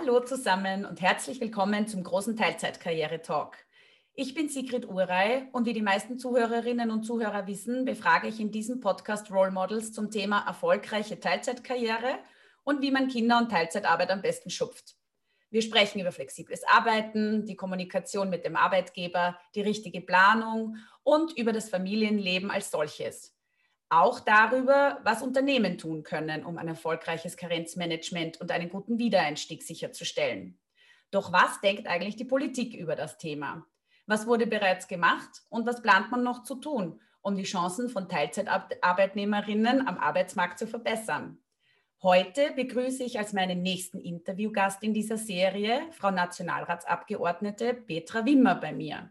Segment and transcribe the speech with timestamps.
[0.00, 3.58] Hallo zusammen und herzlich willkommen zum großen Teilzeitkarriere-Talk.
[4.14, 8.50] Ich bin Sigrid Urey und wie die meisten Zuhörerinnen und Zuhörer wissen, befrage ich in
[8.50, 12.18] diesem Podcast Role Models zum Thema erfolgreiche Teilzeitkarriere
[12.64, 14.96] und wie man Kinder- und Teilzeitarbeit am besten schupft.
[15.50, 21.52] Wir sprechen über flexibles Arbeiten, die Kommunikation mit dem Arbeitgeber, die richtige Planung und über
[21.52, 23.36] das Familienleben als solches
[23.90, 30.58] auch darüber, was Unternehmen tun können, um ein erfolgreiches Karenzmanagement und einen guten Wiedereinstieg sicherzustellen.
[31.10, 33.66] Doch was denkt eigentlich die Politik über das Thema?
[34.06, 38.08] Was wurde bereits gemacht und was plant man noch zu tun, um die Chancen von
[38.08, 41.38] Teilzeitarbeitnehmerinnen am Arbeitsmarkt zu verbessern?
[42.02, 48.72] Heute begrüße ich als meinen nächsten Interviewgast in dieser Serie Frau Nationalratsabgeordnete Petra Wimmer bei
[48.72, 49.10] mir.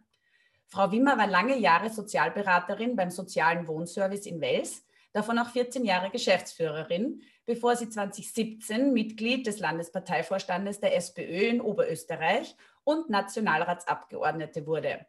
[0.69, 6.11] Frau Wimmer war lange Jahre Sozialberaterin beim Sozialen Wohnservice in Wels, davon auch 14 Jahre
[6.11, 15.07] Geschäftsführerin, bevor sie 2017 Mitglied des Landesparteivorstandes der SPÖ in Oberösterreich und Nationalratsabgeordnete wurde.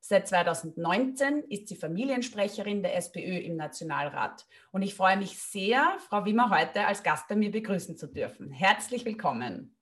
[0.00, 4.46] Seit 2019 ist sie Familiensprecherin der SPÖ im Nationalrat.
[4.72, 8.50] Und ich freue mich sehr, Frau Wimmer heute als Gast bei mir begrüßen zu dürfen.
[8.50, 9.74] Herzlich willkommen.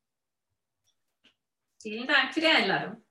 [1.83, 3.06] Vielen Dank für die Einladung.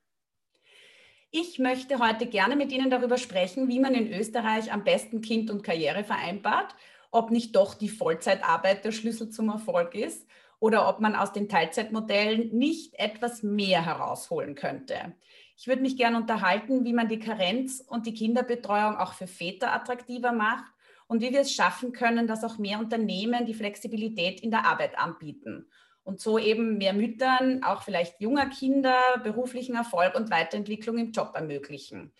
[1.37, 5.51] Ich möchte heute gerne mit Ihnen darüber sprechen, wie man in Österreich am besten Kind
[5.51, 6.73] und Karriere vereinbart,
[7.11, 10.25] ob nicht doch die Vollzeitarbeit der Schlüssel zum Erfolg ist
[10.61, 15.13] oder ob man aus den Teilzeitmodellen nicht etwas mehr herausholen könnte.
[15.57, 19.73] Ich würde mich gerne unterhalten, wie man die Karenz und die Kinderbetreuung auch für Väter
[19.73, 20.71] attraktiver macht
[21.07, 24.97] und wie wir es schaffen können, dass auch mehr Unternehmen die Flexibilität in der Arbeit
[24.97, 25.67] anbieten
[26.05, 31.31] und so eben mehr Müttern, auch vielleicht junger Kinder, beruflichen Erfolg und Weiterentwicklung im Job
[31.35, 32.13] ermöglichen.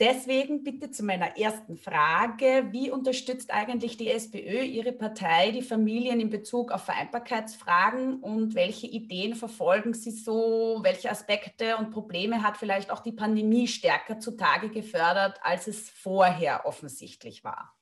[0.00, 2.68] Deswegen bitte zu meiner ersten Frage.
[2.70, 8.86] Wie unterstützt eigentlich die SPÖ, Ihre Partei, die Familien in Bezug auf Vereinbarkeitsfragen und welche
[8.86, 10.78] Ideen verfolgen Sie so?
[10.84, 16.64] Welche Aspekte und Probleme hat vielleicht auch die Pandemie stärker zutage gefördert, als es vorher
[16.64, 17.77] offensichtlich war?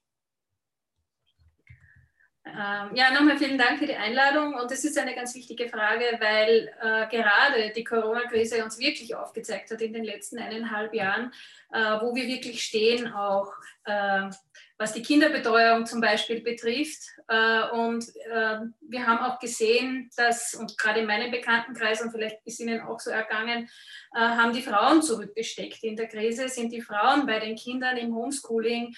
[2.47, 4.55] Ähm, ja, nochmal vielen Dank für die Einladung.
[4.55, 9.71] Und das ist eine ganz wichtige Frage, weil äh, gerade die Corona-Krise uns wirklich aufgezeigt
[9.71, 11.33] hat in den letzten eineinhalb Jahren,
[11.73, 13.53] äh, wo wir wirklich stehen, auch
[13.85, 14.31] äh,
[14.79, 17.03] was die Kinderbetreuung zum Beispiel betrifft.
[17.29, 22.39] Äh, und äh, wir haben auch gesehen, dass, und gerade in meinem Bekanntenkreis, und vielleicht
[22.45, 23.69] ist Ihnen auch so ergangen,
[24.15, 28.15] äh, haben die Frauen zurückgesteckt in der Krise, sind die Frauen bei den Kindern im
[28.15, 28.95] Homeschooling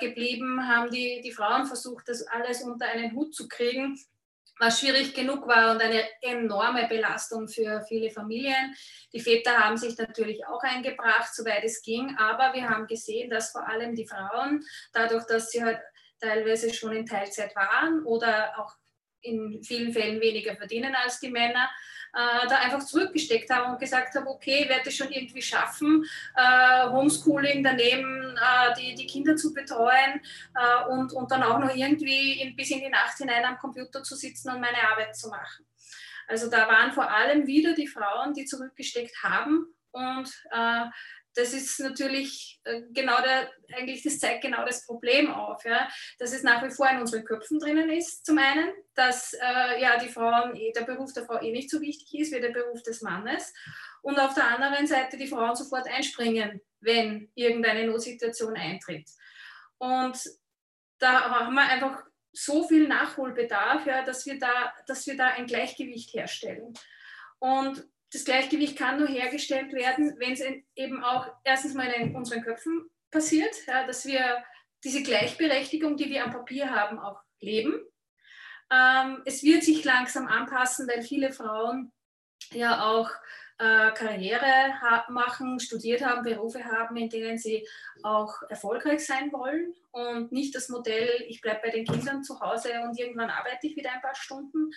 [0.00, 3.98] geblieben, haben die, die Frauen versucht, das alles unter einen Hut zu kriegen
[4.58, 8.74] was schwierig genug war und eine enorme Belastung für viele Familien.
[9.12, 13.50] Die Väter haben sich natürlich auch eingebracht, soweit es ging, aber wir haben gesehen, dass
[13.50, 15.80] vor allem die Frauen, dadurch, dass sie halt
[16.20, 18.74] teilweise schon in Teilzeit waren oder auch
[19.20, 21.68] in vielen Fällen weniger verdienen als die Männer,
[22.14, 26.04] äh, da einfach zurückgesteckt haben und gesagt haben, okay, ich werde es schon irgendwie schaffen,
[26.36, 30.20] äh, Homeschooling daneben äh, die, die Kinder zu betreuen
[30.54, 34.14] äh, und, und dann auch noch irgendwie bis in die Nacht hinein am Computer zu
[34.14, 35.66] sitzen und meine Arbeit zu machen.
[36.26, 40.84] Also da waren vor allem wieder die Frauen, die zurückgesteckt haben und äh,
[41.34, 46.32] das ist natürlich äh, genau der, eigentlich das zeigt genau das Problem auf, ja, dass
[46.32, 50.08] es nach wie vor in unseren Köpfen drinnen ist, zum einen, dass äh, ja die
[50.08, 53.02] Frauen, eh, der Beruf der Frau eh nicht so wichtig ist wie der Beruf des
[53.02, 53.52] Mannes
[54.02, 59.08] und auf der anderen Seite die Frauen sofort einspringen, wenn irgendeine Notsituation eintritt.
[59.78, 60.18] Und
[60.98, 65.46] da haben wir einfach so viel Nachholbedarf, ja, dass, wir da, dass wir da ein
[65.46, 66.74] Gleichgewicht herstellen.
[67.38, 70.42] Und das Gleichgewicht kann nur hergestellt werden, wenn es
[70.76, 74.44] eben auch erstens mal in unseren Köpfen passiert, ja, dass wir
[74.84, 77.74] diese Gleichberechtigung, die wir am Papier haben, auch leben.
[78.70, 81.92] Ähm, es wird sich langsam anpassen, weil viele Frauen
[82.52, 83.10] ja auch
[83.58, 84.74] äh, Karriere
[85.08, 87.66] machen, studiert haben, Berufe haben, in denen sie
[88.04, 92.80] auch erfolgreich sein wollen und nicht das Modell, ich bleibe bei den Kindern zu Hause
[92.82, 94.70] und irgendwann arbeite ich wieder ein paar Stunden,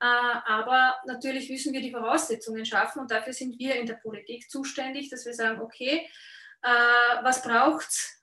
[0.00, 5.10] aber natürlich müssen wir die Voraussetzungen schaffen und dafür sind wir in der Politik zuständig,
[5.10, 6.08] dass wir sagen, okay,
[6.62, 8.22] äh, was braucht es,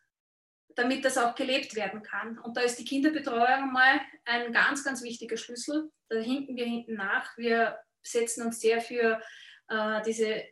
[0.76, 2.38] damit das auch gelebt werden kann.
[2.40, 5.92] Und da ist die Kinderbetreuung mal ein ganz, ganz wichtiger Schlüssel.
[6.10, 7.38] Da hinken wir hinten nach.
[7.38, 9.22] Wir setzen uns sehr für
[9.68, 10.44] äh, diese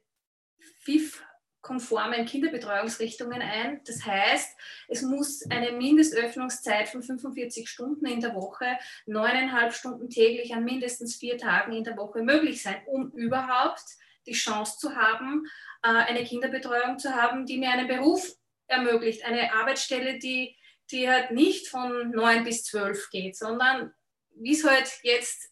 [0.81, 1.23] FIF
[1.61, 3.81] konformen Kinderbetreuungsrichtungen ein.
[3.85, 4.57] Das heißt,
[4.87, 11.15] es muss eine Mindestöffnungszeit von 45 Stunden in der Woche, neuneinhalb Stunden täglich an mindestens
[11.15, 13.83] vier Tagen in der Woche möglich sein, um überhaupt
[14.25, 15.45] die Chance zu haben,
[15.83, 18.35] äh, eine Kinderbetreuung zu haben, die mir einen Beruf
[18.67, 20.55] ermöglicht, eine Arbeitsstelle, die,
[20.91, 23.93] die halt nicht von neun bis zwölf geht, sondern
[24.35, 25.51] wie es halt jetzt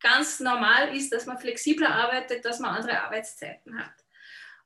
[0.00, 4.05] ganz normal ist, dass man flexibler arbeitet, dass man andere Arbeitszeiten hat.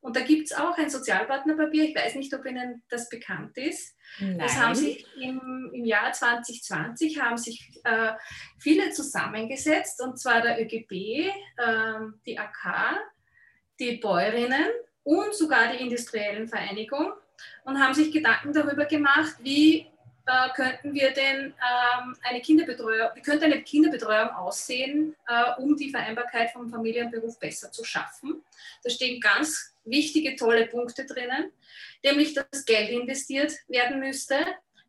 [0.01, 3.97] Und da gibt es auch ein Sozialpartnerpapier, ich weiß nicht, ob Ihnen das bekannt ist.
[4.19, 4.39] Nein.
[4.39, 8.13] Das haben sich im, im Jahr 2020 haben sich äh,
[8.59, 11.31] viele zusammengesetzt, und zwar der ÖGB, äh,
[12.27, 12.99] die AK,
[13.79, 14.69] die Bäuerinnen
[15.03, 17.13] und sogar die Industriellen Vereinigung
[17.65, 19.90] und haben sich Gedanken darüber gemacht, wie
[20.31, 25.91] äh, könnten wir denn ähm, eine Kinderbetreuung, wie könnte eine Kinderbetreuung aussehen, äh, um die
[25.91, 28.45] Vereinbarkeit von Familie und Beruf besser zu schaffen.
[28.85, 31.51] Da stehen ganz wichtige, tolle Punkte drinnen,
[32.05, 34.37] nämlich dass Geld investiert werden müsste.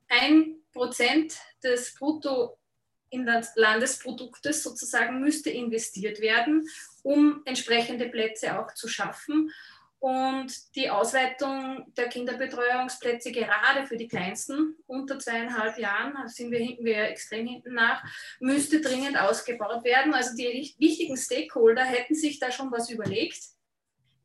[0.10, 1.34] Ein Prozent
[1.64, 6.70] des Bruttoinlandesproduktes sozusagen müsste investiert werden,
[7.02, 9.52] um entsprechende Plätze auch zu schaffen.
[10.01, 16.57] Und die Ausweitung der Kinderbetreuungsplätze gerade für die Kleinsten unter zweieinhalb Jahren, da sind wir,
[16.57, 18.03] hinten, wir extrem hinten nach,
[18.39, 20.15] müsste dringend ausgebaut werden.
[20.15, 23.44] Also die wichtigen Stakeholder hätten sich da schon was überlegt.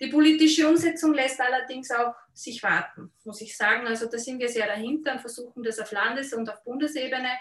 [0.01, 3.87] Die politische Umsetzung lässt allerdings auch sich warten, muss ich sagen.
[3.87, 7.33] Also da sind wir sehr dahinter und versuchen das auf Landes- und auf Bundesebene,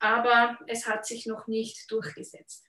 [0.00, 2.66] aber es hat sich noch nicht durchgesetzt.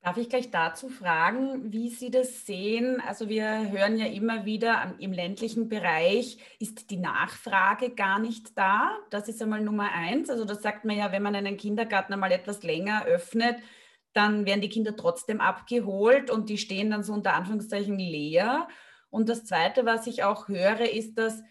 [0.00, 3.00] Darf ich gleich dazu fragen, wie Sie das sehen?
[3.00, 8.96] Also wir hören ja immer wieder, im ländlichen Bereich ist die Nachfrage gar nicht da.
[9.10, 10.30] Das ist einmal Nummer eins.
[10.30, 13.56] Also das sagt man ja, wenn man einen Kindergarten einmal etwas länger öffnet,
[14.12, 18.68] dann werden die Kinder trotzdem abgeholt und die stehen dann so unter Anführungszeichen leer.
[19.10, 21.42] Und das Zweite, was ich auch höre, ist, dass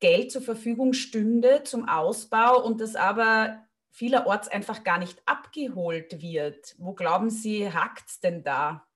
[0.00, 3.64] Geld zur Verfügung stünde zum Ausbau und das aber
[3.96, 6.74] vielerorts einfach gar nicht abgeholt wird.
[6.76, 8.86] Wo glauben Sie, hakt es denn da?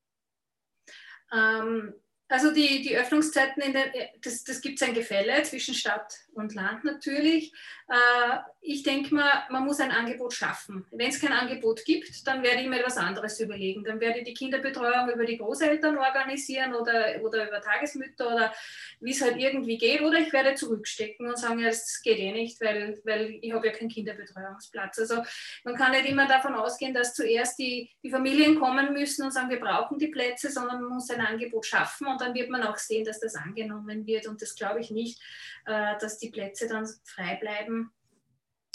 [1.32, 1.94] Ähm,
[2.29, 3.87] also die, die Öffnungszeiten, in der,
[4.23, 7.53] das, das gibt es ein Gefälle zwischen Stadt und Land natürlich.
[7.88, 10.85] Äh, ich denke mal, man muss ein Angebot schaffen.
[10.91, 13.85] Wenn es kein Angebot gibt, dann werde ich mir etwas anderes überlegen.
[13.85, 18.55] Dann werde ich die Kinderbetreuung über die Großeltern organisieren oder, oder über Tagesmütter oder
[19.00, 20.03] wie es halt irgendwie geht.
[20.03, 23.67] Oder ich werde zurückstecken und sagen, ja, das geht eh nicht, weil, weil ich habe
[23.67, 24.99] ja keinen Kinderbetreuungsplatz.
[24.99, 25.23] Also
[25.65, 29.50] man kann nicht immer davon ausgehen, dass zuerst die, die Familien kommen müssen und sagen,
[29.50, 32.76] wir brauchen die Plätze, sondern man muss ein Angebot schaffen und dann wird man auch
[32.76, 34.26] sehen, dass das angenommen wird.
[34.26, 35.21] Und das glaube ich nicht,
[35.67, 37.93] äh, dass die Plätze dann frei bleiben.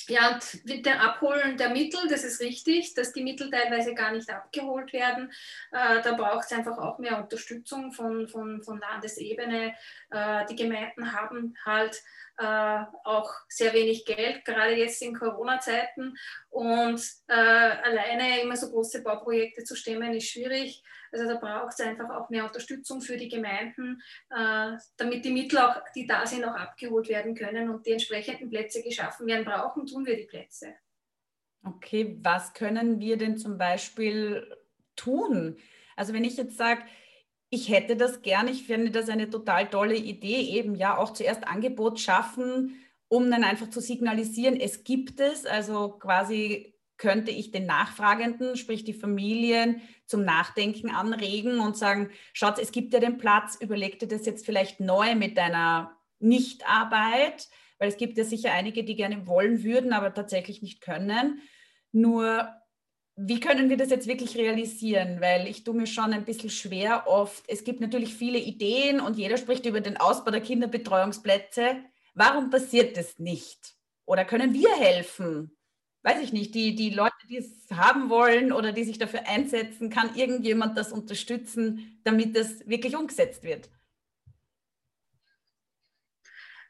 [0.07, 4.11] Ja, und mit dem Abholen der Mittel, das ist richtig, dass die Mittel teilweise gar
[4.11, 5.31] nicht abgeholt werden.
[5.71, 9.73] Äh, da braucht es einfach auch mehr Unterstützung von, von, von Landesebene.
[10.11, 12.03] Äh, die Gemeinden haben halt
[12.37, 16.15] äh, auch sehr wenig Geld, gerade jetzt in Corona-Zeiten.
[16.49, 20.83] Und äh, alleine immer so große Bauprojekte zu stemmen, ist schwierig.
[21.11, 25.59] Also da braucht es einfach auch mehr Unterstützung für die Gemeinden, äh, damit die Mittel,
[25.59, 29.45] auch, die da sind, auch abgeholt werden können und die entsprechenden Plätze geschaffen werden.
[29.45, 30.75] Brauchen tun wir die Plätze.
[31.63, 34.55] Okay, was können wir denn zum Beispiel
[34.95, 35.57] tun?
[35.95, 36.83] Also wenn ich jetzt sage,
[37.55, 41.47] ich hätte das gern, ich finde das eine total tolle Idee, eben ja auch zuerst
[41.47, 42.75] Angebot schaffen,
[43.07, 48.83] um dann einfach zu signalisieren, es gibt es, also quasi könnte ich den Nachfragenden, sprich
[48.83, 54.07] die Familien, zum Nachdenken anregen und sagen, schaut, es gibt ja den Platz, überleg dir
[54.07, 57.47] das jetzt vielleicht neu mit deiner Nichtarbeit,
[57.79, 61.41] weil es gibt ja sicher einige, die gerne wollen würden, aber tatsächlich nicht können.
[61.93, 62.49] Nur,
[63.15, 65.21] wie können wir das jetzt wirklich realisieren?
[65.21, 67.43] Weil ich tue mir schon ein bisschen schwer oft.
[67.47, 71.77] Es gibt natürlich viele Ideen und jeder spricht über den Ausbau der Kinderbetreuungsplätze.
[72.13, 73.75] Warum passiert das nicht?
[74.05, 75.55] Oder können wir helfen?
[76.05, 79.89] weiß ich nicht, die, die Leute, die es haben wollen oder die sich dafür einsetzen,
[79.89, 83.69] kann irgendjemand das unterstützen, damit das wirklich umgesetzt wird?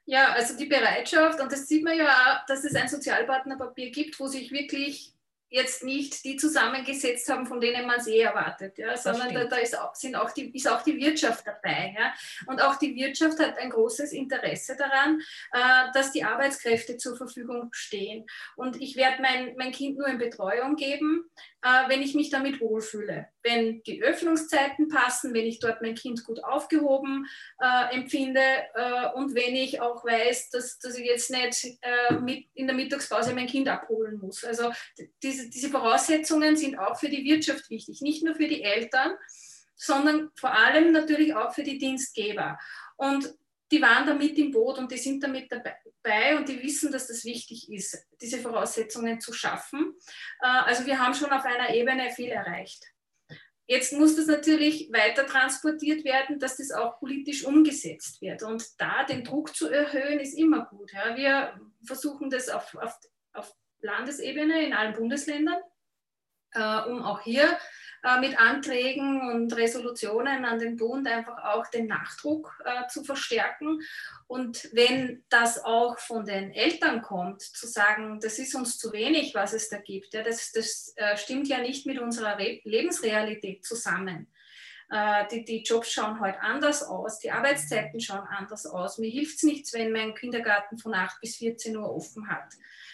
[0.05, 4.17] Ja, also die Bereitschaft, und das sieht man ja auch, dass es ein Sozialpartnerpapier gibt,
[4.19, 5.14] wo sich wirklich
[5.49, 9.57] jetzt nicht die zusammengesetzt haben, von denen man es eh erwartet, ja, sondern da, da,
[9.57, 11.95] ist, auch, sind auch die, ist auch die Wirtschaft dabei.
[11.97, 12.13] Ja.
[12.47, 15.21] Und auch die Wirtschaft hat ein großes Interesse daran,
[15.51, 18.25] äh, dass die Arbeitskräfte zur Verfügung stehen.
[18.55, 21.29] Und ich werde mein, mein Kind nur in Betreuung geben,
[21.65, 23.27] äh, wenn ich mich damit wohlfühle.
[23.41, 27.25] Wenn die Öffnungszeiten passen, wenn ich dort mein Kind gut aufgehoben
[27.59, 28.39] äh, empfinde
[28.75, 32.75] äh, und wenn ich auch weiß, dass, dass ich jetzt nicht äh, mit in der
[32.75, 34.43] Mittagspause mein Kind abholen muss.
[34.43, 34.71] Also
[35.23, 39.13] diese, diese Voraussetzungen sind auch für die Wirtschaft wichtig, nicht nur für die Eltern,
[39.75, 42.59] sondern vor allem natürlich auch für die Dienstgeber.
[42.95, 43.33] Und
[43.75, 47.07] die waren da mit im Boot und die sind damit dabei und die wissen, dass
[47.07, 49.95] das wichtig ist, diese Voraussetzungen zu schaffen.
[50.41, 52.85] Äh, also wir haben schon auf einer Ebene viel erreicht.
[53.67, 58.43] Jetzt muss das natürlich weiter transportiert werden, dass das auch politisch umgesetzt wird.
[58.43, 60.91] Und da den Druck zu erhöhen, ist immer gut.
[61.15, 62.95] Wir versuchen das auf, auf,
[63.33, 63.51] auf
[63.81, 65.59] Landesebene in allen Bundesländern
[66.55, 67.57] äh, um auch hier
[68.05, 73.81] äh, mit Anträgen und Resolutionen an den Bund einfach auch den Nachdruck äh, zu verstärken.
[74.27, 79.33] Und wenn das auch von den Eltern kommt, zu sagen, das ist uns zu wenig,
[79.33, 83.65] was es da gibt, ja, das, das äh, stimmt ja nicht mit unserer Re Lebensrealität
[83.65, 84.27] zusammen.
[84.89, 88.97] Äh, die, die, Jobs schauen heute anders aus, die Arbeitszeiten schauen anders aus.
[88.97, 92.53] Mir hilft es nichts, wenn mein Kindergarten von 8 bis 14 Uhr offen hat.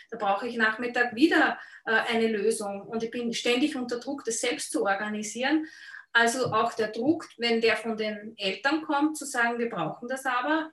[0.09, 4.39] Da brauche ich Nachmittag wieder äh, eine Lösung und ich bin ständig unter Druck, das
[4.39, 5.67] selbst zu organisieren.
[6.13, 10.25] Also auch der Druck, wenn der von den Eltern kommt, zu sagen, wir brauchen das
[10.25, 10.71] aber,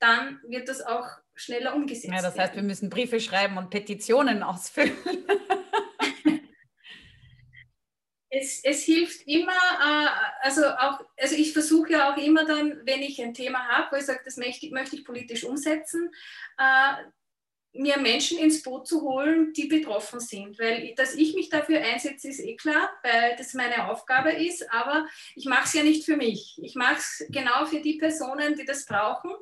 [0.00, 2.12] dann wird das auch schneller umgesetzt.
[2.12, 4.92] Ja, das heißt, wir müssen Briefe schreiben und Petitionen ausfüllen.
[8.34, 10.08] Es, es hilft immer, äh,
[10.42, 13.96] also auch, also ich versuche ja auch immer dann, wenn ich ein Thema habe, wo
[13.96, 16.10] ich sage, das möchte, möchte ich politisch umsetzen,
[16.58, 17.04] äh,
[17.76, 20.58] mir Menschen ins Boot zu holen, die betroffen sind.
[20.58, 25.06] Weil, dass ich mich dafür einsetze, ist eh klar, weil das meine Aufgabe ist, aber
[25.34, 26.58] ich mache es ja nicht für mich.
[26.62, 29.32] Ich mache es genau für die Personen, die das brauchen.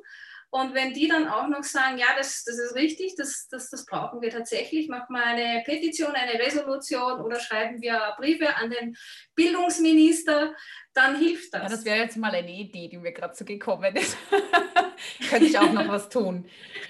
[0.53, 3.87] Und wenn die dann auch noch sagen, ja, das, das ist richtig, das, das, das
[3.87, 8.95] brauchen wir tatsächlich, machen wir eine Petition, eine Resolution oder schreiben wir Briefe an den
[9.33, 10.53] Bildungsminister,
[10.93, 11.63] dann hilft das.
[11.63, 14.15] Ja, das wäre jetzt mal eine Idee, die mir gerade so gekommen ist.
[15.31, 16.45] Könnte ich auch noch was tun.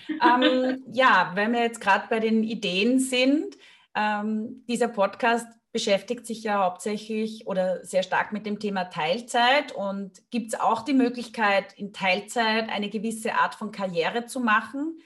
[0.10, 3.56] Ähm, ja, wenn wir jetzt gerade bei den Ideen sind,
[3.96, 10.22] ähm, dieser Podcast beschäftigt sich ja hauptsächlich oder sehr stark mit dem Thema Teilzeit und
[10.30, 15.00] gibt es auch die Möglichkeit, in Teilzeit eine gewisse Art von Karriere zu machen.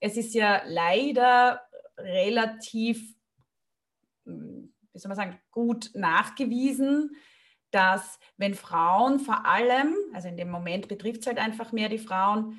[0.00, 1.68] Es ist ja leider
[1.98, 3.14] relativ,
[4.24, 7.14] hm, wie soll man sagen, gut nachgewiesen,
[7.70, 11.98] dass wenn Frauen vor allem, also in dem Moment betrifft es halt einfach mehr die
[11.98, 12.58] Frauen,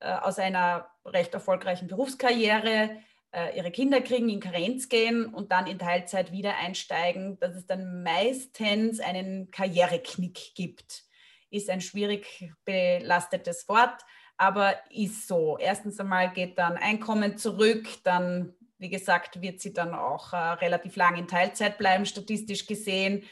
[0.00, 2.96] äh, aus einer recht erfolgreichen Berufskarriere
[3.56, 8.02] ihre Kinder kriegen, in Karenz gehen und dann in Teilzeit wieder einsteigen, dass es dann
[8.02, 11.04] meistens einen Karriereknick gibt.
[11.50, 14.02] Ist ein schwierig belastetes Wort,
[14.36, 15.58] aber ist so.
[15.58, 20.96] Erstens einmal geht dann Einkommen zurück, dann, wie gesagt, wird sie dann auch äh, relativ
[20.96, 23.24] lang in Teilzeit bleiben, statistisch gesehen.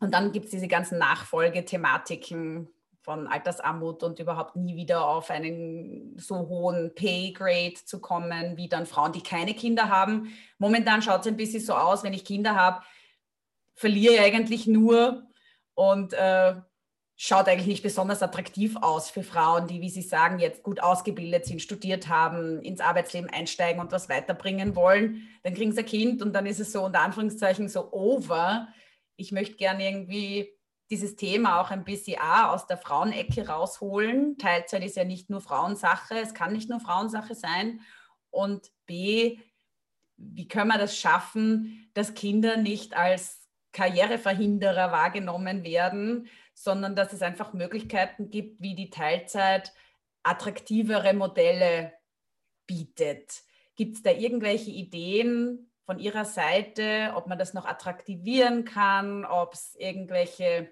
[0.00, 2.68] Und dann gibt es diese ganzen Nachfolgethematiken,
[3.08, 8.84] von Altersarmut und überhaupt nie wieder auf einen so hohen Pay-Grade zu kommen, wie dann
[8.84, 10.30] Frauen, die keine Kinder haben.
[10.58, 12.82] Momentan schaut es ein bisschen so aus, wenn ich Kinder habe,
[13.74, 15.22] verliere ich eigentlich nur
[15.72, 16.56] und äh,
[17.16, 21.46] schaut eigentlich nicht besonders attraktiv aus für Frauen, die, wie Sie sagen, jetzt gut ausgebildet
[21.46, 25.26] sind, studiert haben, ins Arbeitsleben einsteigen und was weiterbringen wollen.
[25.44, 28.68] Dann kriegen sie ein Kind und dann ist es so unter Anführungszeichen so over.
[29.16, 30.57] Ich möchte gerne irgendwie
[30.90, 34.38] dieses Thema auch ein bisschen aus der Frauenecke rausholen.
[34.38, 37.80] Teilzeit ist ja nicht nur Frauensache, es kann nicht nur Frauensache sein.
[38.30, 39.38] Und B,
[40.16, 47.22] wie können wir das schaffen, dass Kinder nicht als Karriereverhinderer wahrgenommen werden, sondern dass es
[47.22, 49.72] einfach Möglichkeiten gibt, wie die Teilzeit
[50.22, 51.92] attraktivere Modelle
[52.66, 53.42] bietet.
[53.76, 59.54] Gibt es da irgendwelche Ideen von Ihrer Seite, ob man das noch attraktivieren kann, ob
[59.54, 60.70] es irgendwelche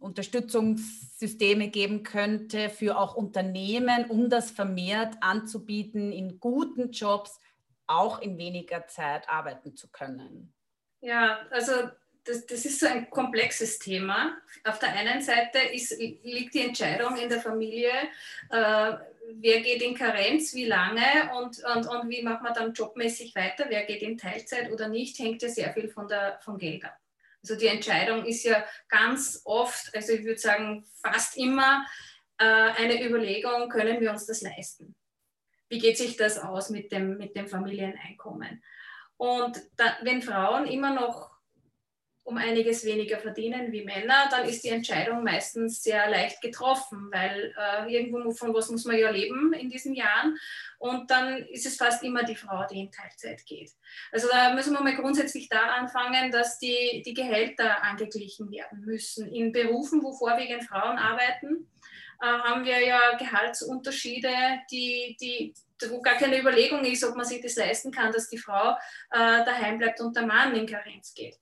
[0.00, 7.38] Unterstützungssysteme geben könnte für auch Unternehmen, um das vermehrt anzubieten, in guten Jobs
[7.86, 10.52] auch in weniger Zeit arbeiten zu können?
[11.00, 11.72] Ja, also
[12.24, 14.36] das, das ist so ein komplexes Thema.
[14.64, 17.90] Auf der einen Seite ist, liegt die Entscheidung in der Familie,
[18.50, 18.92] äh,
[19.34, 21.02] wer geht in Karenz, wie lange
[21.36, 25.18] und, und, und wie macht man dann jobmäßig weiter, wer geht in Teilzeit oder nicht,
[25.18, 27.01] hängt ja sehr viel von der, vom Geld ab.
[27.42, 31.84] Also die Entscheidung ist ja ganz oft, also ich würde sagen fast immer
[32.38, 34.94] äh, eine Überlegung, können wir uns das leisten?
[35.68, 38.62] Wie geht sich das aus mit dem, mit dem Familieneinkommen?
[39.16, 41.31] Und da, wenn Frauen immer noch
[42.24, 47.52] um einiges weniger verdienen wie Männer, dann ist die Entscheidung meistens sehr leicht getroffen, weil
[47.58, 50.38] äh, irgendwo von was muss man ja leben in diesen Jahren.
[50.78, 53.72] Und dann ist es fast immer die Frau, die in Teilzeit geht.
[54.12, 59.26] Also da müssen wir mal grundsätzlich daran fangen, dass die, die Gehälter angeglichen werden müssen.
[59.28, 61.68] In Berufen, wo vorwiegend Frauen arbeiten,
[62.26, 64.30] haben wir ja Gehaltsunterschiede,
[64.70, 65.54] die, die,
[65.90, 68.72] wo gar keine Überlegung ist, ob man sich das leisten kann, dass die Frau
[69.10, 71.36] äh, daheim bleibt und der Mann in Karenz geht.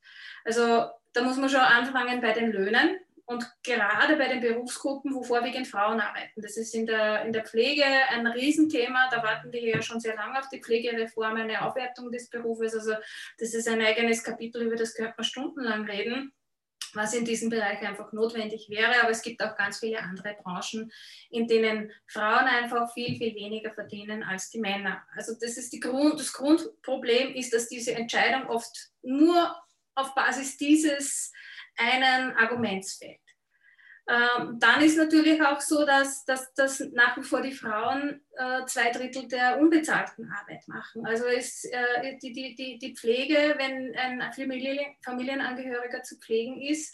[0.44, 5.22] Also da muss man schon anfangen bei den Löhnen und gerade bei den Berufsgruppen, wo
[5.22, 6.42] vorwiegend Frauen arbeiten.
[6.42, 9.08] Das ist in der, in der Pflege ein Riesenthema.
[9.08, 12.74] Da warten wir ja schon sehr lange auf die Pflegereform, eine Aufwertung des Berufes.
[12.74, 12.94] Also
[13.38, 16.32] das ist ein eigenes Kapitel, über das könnte man stundenlang reden.
[16.94, 19.02] Was in diesem Bereich einfach notwendig wäre.
[19.02, 20.92] Aber es gibt auch ganz viele andere Branchen,
[21.30, 25.02] in denen Frauen einfach viel, viel weniger verdienen als die Männer.
[25.14, 29.54] Also das ist die Grund, das Grundproblem ist, dass diese Entscheidung oft nur
[29.94, 31.32] auf Basis dieses
[31.76, 33.20] einen Arguments fällt.
[34.10, 38.64] Ähm, dann ist natürlich auch so, dass, dass, dass nach wie vor die Frauen äh,
[38.66, 41.06] zwei Drittel der unbezahlten Arbeit machen.
[41.06, 44.32] Also ist äh, die, die, die, die Pflege, wenn ein
[45.04, 46.92] Familienangehöriger zu pflegen ist,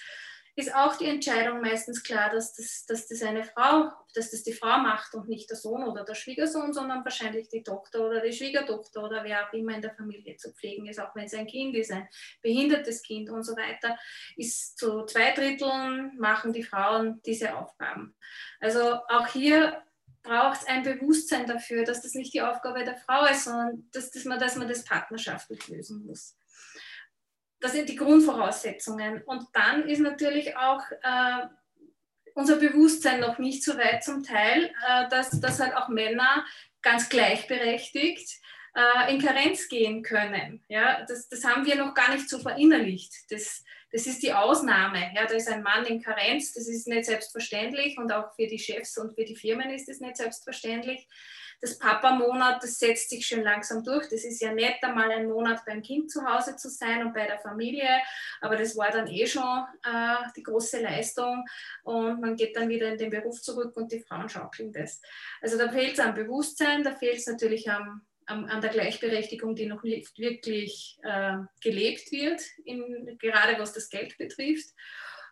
[0.56, 4.54] ist auch die Entscheidung meistens klar, dass das, dass das eine Frau, dass das die
[4.54, 8.32] Frau macht und nicht der Sohn oder der Schwiegersohn, sondern wahrscheinlich die Tochter oder die
[8.32, 11.46] Schwiegertochter oder wer auch immer in der Familie zu pflegen ist, auch wenn es ein
[11.46, 12.08] Kind ist, ein
[12.40, 13.98] behindertes Kind und so weiter,
[14.36, 18.16] ist zu zwei Dritteln machen die Frauen diese Aufgaben.
[18.58, 19.82] Also auch hier
[20.22, 24.10] braucht es ein Bewusstsein dafür, dass das nicht die Aufgabe der Frau ist, sondern dass,
[24.10, 26.34] dass, man, dass man das partnerschaftlich lösen muss.
[27.60, 29.22] Das sind die Grundvoraussetzungen.
[29.24, 31.46] Und dann ist natürlich auch äh,
[32.34, 36.44] unser Bewusstsein noch nicht so weit zum Teil, äh, dass, dass halt auch Männer
[36.82, 38.40] ganz gleichberechtigt
[38.76, 40.64] äh, in Karenz gehen können.
[40.68, 43.12] Ja, das, das haben wir noch gar nicht so verinnerlicht.
[43.30, 45.12] Das, das ist die Ausnahme.
[45.14, 48.58] Ja, da ist ein Mann in Karenz, das ist nicht selbstverständlich und auch für die
[48.58, 51.08] Chefs und für die Firmen ist es nicht selbstverständlich
[51.60, 54.08] das Papa-Monat, das setzt sich schon langsam durch.
[54.08, 57.26] Das ist ja nett, einmal einen Monat beim Kind zu Hause zu sein und bei
[57.26, 57.88] der Familie,
[58.40, 61.44] aber das war dann eh schon äh, die große Leistung
[61.82, 65.00] und man geht dann wieder in den Beruf zurück und die Frauen schaukeln das.
[65.40, 69.66] Also da fehlt es am Bewusstsein, da fehlt es natürlich am, an der Gleichberechtigung, die
[69.66, 74.74] noch nicht wirklich äh, gelebt wird, in, gerade was das Geld betrifft.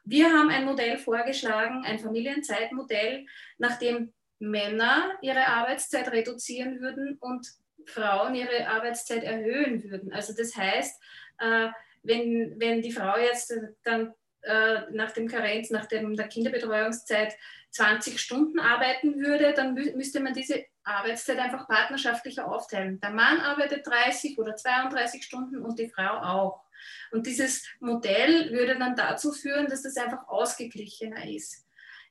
[0.05, 3.27] Wir haben ein Modell vorgeschlagen, ein Familienzeitmodell,
[3.59, 7.47] nach dem Männer ihre Arbeitszeit reduzieren würden und
[7.87, 10.13] Frauen ihre Arbeitszeit erhöhen würden.
[10.13, 11.03] Also das heißt,
[11.39, 11.69] äh,
[12.03, 14.13] wenn, wenn die Frau jetzt dann
[14.45, 17.35] äh, nach dem Karenz, nach dem, der Kinderbetreuungszeit
[17.71, 23.01] 20 Stunden arbeiten würde, dann mü müsste man diese Arbeitszeit einfach partnerschaftlicher aufteilen.
[23.01, 26.65] Der Mann arbeitet 30 oder 32 Stunden und die Frau auch.
[27.11, 31.64] Und dieses Modell würde dann dazu führen, dass das einfach ausgeglichener ist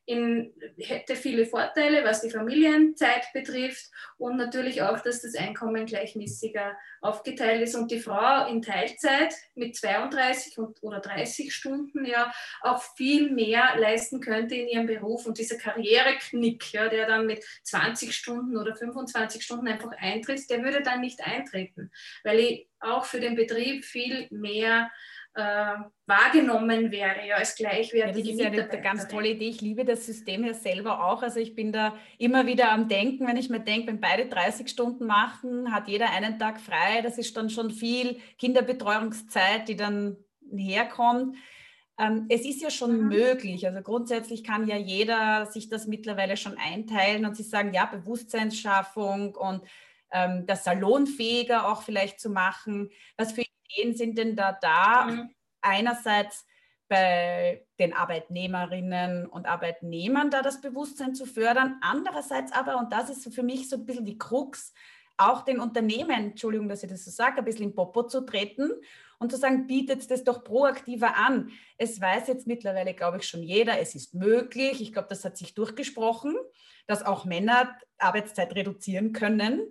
[0.05, 6.77] in, hätte viele Vorteile, was die Familienzeit betrifft und natürlich auch, dass das Einkommen gleichmäßiger
[7.01, 13.31] aufgeteilt ist und die Frau in Teilzeit mit 32 oder 30 Stunden ja auch viel
[13.31, 18.57] mehr leisten könnte in ihrem Beruf und dieser Karriereknick, ja, der dann mit 20 Stunden
[18.57, 21.91] oder 25 Stunden einfach eintritt, der würde dann nicht eintreten,
[22.23, 24.91] weil ich auch für den Betrieb viel mehr
[25.35, 29.49] äh, wahrgenommen wäre, ja, als gleichwertige ja, Das ist ja eine ganz tolle Idee.
[29.49, 31.23] Ich liebe das System ja selber auch.
[31.23, 34.69] Also ich bin da immer wieder am Denken, wenn ich mir denke, wenn beide 30
[34.69, 37.01] Stunden machen, hat jeder einen Tag frei.
[37.01, 40.17] Das ist dann schon viel Kinderbetreuungszeit, die dann
[40.55, 41.35] herkommt.
[41.97, 43.07] Ähm, es ist ja schon mhm.
[43.07, 43.65] möglich.
[43.65, 49.35] Also grundsätzlich kann ja jeder sich das mittlerweile schon einteilen und sich sagen, ja, Bewusstseinsschaffung
[49.35, 49.61] und
[50.11, 52.91] ähm, das salonfähiger auch vielleicht zu machen.
[53.17, 53.43] Was für
[53.75, 55.05] Ideen sind denn da da?
[55.05, 55.35] Mhm.
[55.61, 56.45] Einerseits
[56.87, 63.33] bei den Arbeitnehmerinnen und Arbeitnehmern da das Bewusstsein zu fördern, andererseits aber, und das ist
[63.33, 64.73] für mich so ein bisschen die Krux,
[65.17, 68.71] auch den Unternehmen, Entschuldigung, dass ich das so sage, ein bisschen in Popo zu treten
[69.19, 71.51] und zu sagen, bietet das doch proaktiver an.
[71.77, 74.81] Es weiß jetzt mittlerweile, glaube ich, schon jeder, es ist möglich.
[74.81, 76.35] Ich glaube, das hat sich durchgesprochen,
[76.87, 79.61] dass auch Männer Arbeitszeit reduzieren können.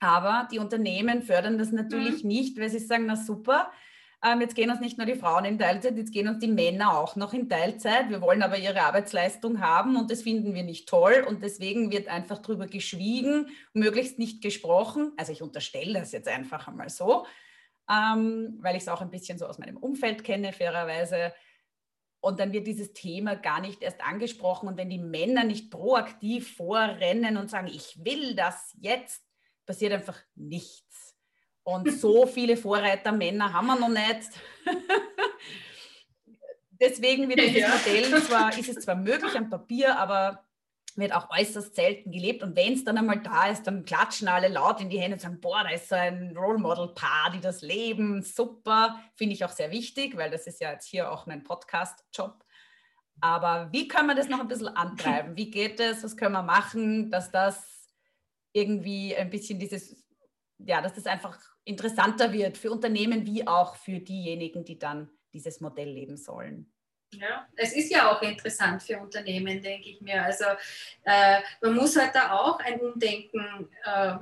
[0.00, 2.28] Aber die Unternehmen fördern das natürlich mhm.
[2.28, 3.70] nicht, weil sie sagen, na super,
[4.22, 6.98] ähm, jetzt gehen uns nicht nur die Frauen in Teilzeit, jetzt gehen uns die Männer
[6.98, 8.10] auch noch in Teilzeit.
[8.10, 12.08] Wir wollen aber ihre Arbeitsleistung haben und das finden wir nicht toll und deswegen wird
[12.08, 15.12] einfach darüber geschwiegen, möglichst nicht gesprochen.
[15.16, 17.26] Also ich unterstelle das jetzt einfach einmal so,
[17.90, 21.32] ähm, weil ich es auch ein bisschen so aus meinem Umfeld kenne, fairerweise.
[22.22, 24.68] Und dann wird dieses Thema gar nicht erst angesprochen.
[24.68, 29.29] Und wenn die Männer nicht proaktiv vorrennen und sagen, ich will das jetzt,
[29.70, 31.16] passiert einfach nichts.
[31.62, 34.30] Und so viele Vorreitermänner haben wir noch nicht.
[36.80, 37.68] Deswegen wird dieses ja.
[37.68, 40.44] Modell zwar, ist es zwar möglich am Papier, aber
[40.96, 42.42] wird auch äußerst selten gelebt.
[42.42, 45.20] Und wenn es dann einmal da ist, dann klatschen alle laut in die Hände und
[45.20, 48.98] sagen, boah, da ist so ein Role Model Paar, die das leben, super.
[49.14, 52.44] Finde ich auch sehr wichtig, weil das ist ja jetzt hier auch mein Podcast-Job.
[53.20, 55.36] Aber wie können wir das noch ein bisschen antreiben?
[55.36, 56.02] Wie geht es?
[56.02, 57.79] Was können wir machen, dass das
[58.52, 60.04] irgendwie ein bisschen dieses,
[60.58, 65.60] ja, dass das einfach interessanter wird für Unternehmen wie auch für diejenigen, die dann dieses
[65.60, 66.72] Modell leben sollen.
[67.12, 70.22] Ja, es ist ja auch interessant für Unternehmen, denke ich mir.
[70.22, 70.44] Also
[71.04, 74.14] äh, man muss halt da auch ein Umdenken äh,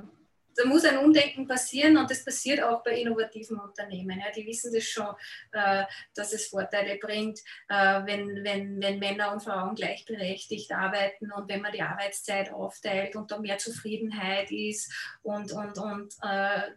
[0.59, 4.19] da muss ein Umdenken passieren und das passiert auch bei innovativen Unternehmen.
[4.19, 4.31] Ja.
[4.31, 5.15] Die wissen das schon,
[5.53, 11.47] äh, dass es Vorteile bringt, äh, wenn, wenn, wenn Männer und Frauen gleichberechtigt arbeiten und
[11.49, 14.91] wenn man die Arbeitszeit aufteilt und da mehr Zufriedenheit ist
[15.21, 16.71] und, und, und äh,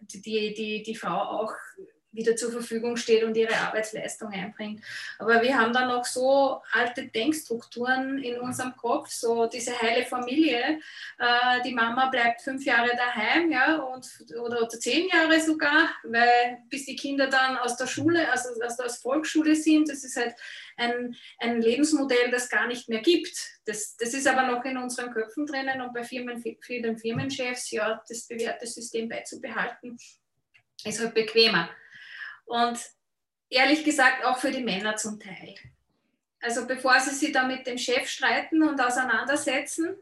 [0.00, 1.52] die, die, die Frau auch
[2.16, 4.82] wieder zur Verfügung steht und ihre Arbeitsleistung einbringt.
[5.18, 10.80] Aber wir haben dann noch so alte Denkstrukturen in unserem Kopf, so diese heile Familie.
[11.18, 14.08] Äh, die Mama bleibt fünf Jahre daheim, ja, und,
[14.42, 18.76] oder, oder zehn Jahre sogar, weil bis die Kinder dann aus der Schule, also aus
[18.76, 20.34] der Volksschule sind, das ist halt
[20.76, 23.36] ein, ein Lebensmodell, das gar nicht mehr gibt.
[23.64, 28.02] Das, das ist aber noch in unseren Köpfen drinnen und bei Firmen, vielen Firmenchefs, ja,
[28.08, 29.98] das bewährte System beizubehalten,
[30.84, 31.68] ist halt bequemer.
[32.46, 32.78] Und
[33.50, 35.54] ehrlich gesagt auch für die Männer zum Teil.
[36.40, 39.96] Also bevor sie sich da mit dem Chef streiten und auseinandersetzen,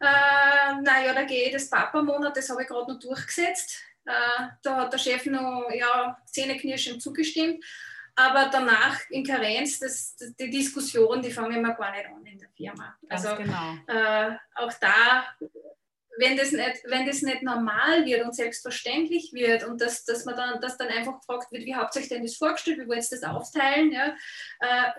[0.00, 3.82] äh, naja, da gehe ich das Papa-Monat, das habe ich gerade noch durchgesetzt.
[4.04, 7.64] Äh, da hat der Chef noch ja, zähneknirschend zugestimmt.
[8.14, 12.48] Aber danach in Karenz, das, die Diskussion, die fangen wir gar nicht an in der
[12.50, 12.96] Firma.
[13.08, 13.76] Also genau.
[13.86, 15.24] äh, auch da
[16.18, 20.36] wenn das nicht, wenn das nicht normal wird und selbstverständlich wird und dass, dass man
[20.36, 23.02] dann, dass dann einfach gefragt wird, wie habt ihr euch denn das vorgestellt, wie wollt
[23.02, 24.16] ihr das aufteilen, ja,
[24.60, 24.90] äh,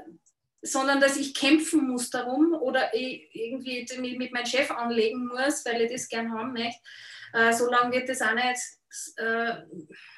[0.62, 5.91] sondern dass ich kämpfen muss darum oder irgendwie mit meinem Chef anlegen muss, weil ich
[5.91, 6.82] das gern haben möchte,
[7.34, 8.60] äh, so lange wird das auch nicht
[9.17, 9.53] äh,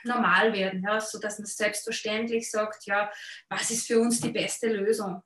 [0.03, 3.11] normal werden, ja, sodass man selbstverständlich sagt, ja,
[3.49, 5.21] was ist für uns die beste Lösung.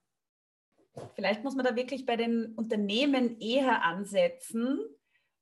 [1.15, 4.79] Vielleicht muss man da wirklich bei den Unternehmen eher ansetzen,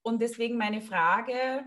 [0.03, 1.63] und deswegen meine Frage,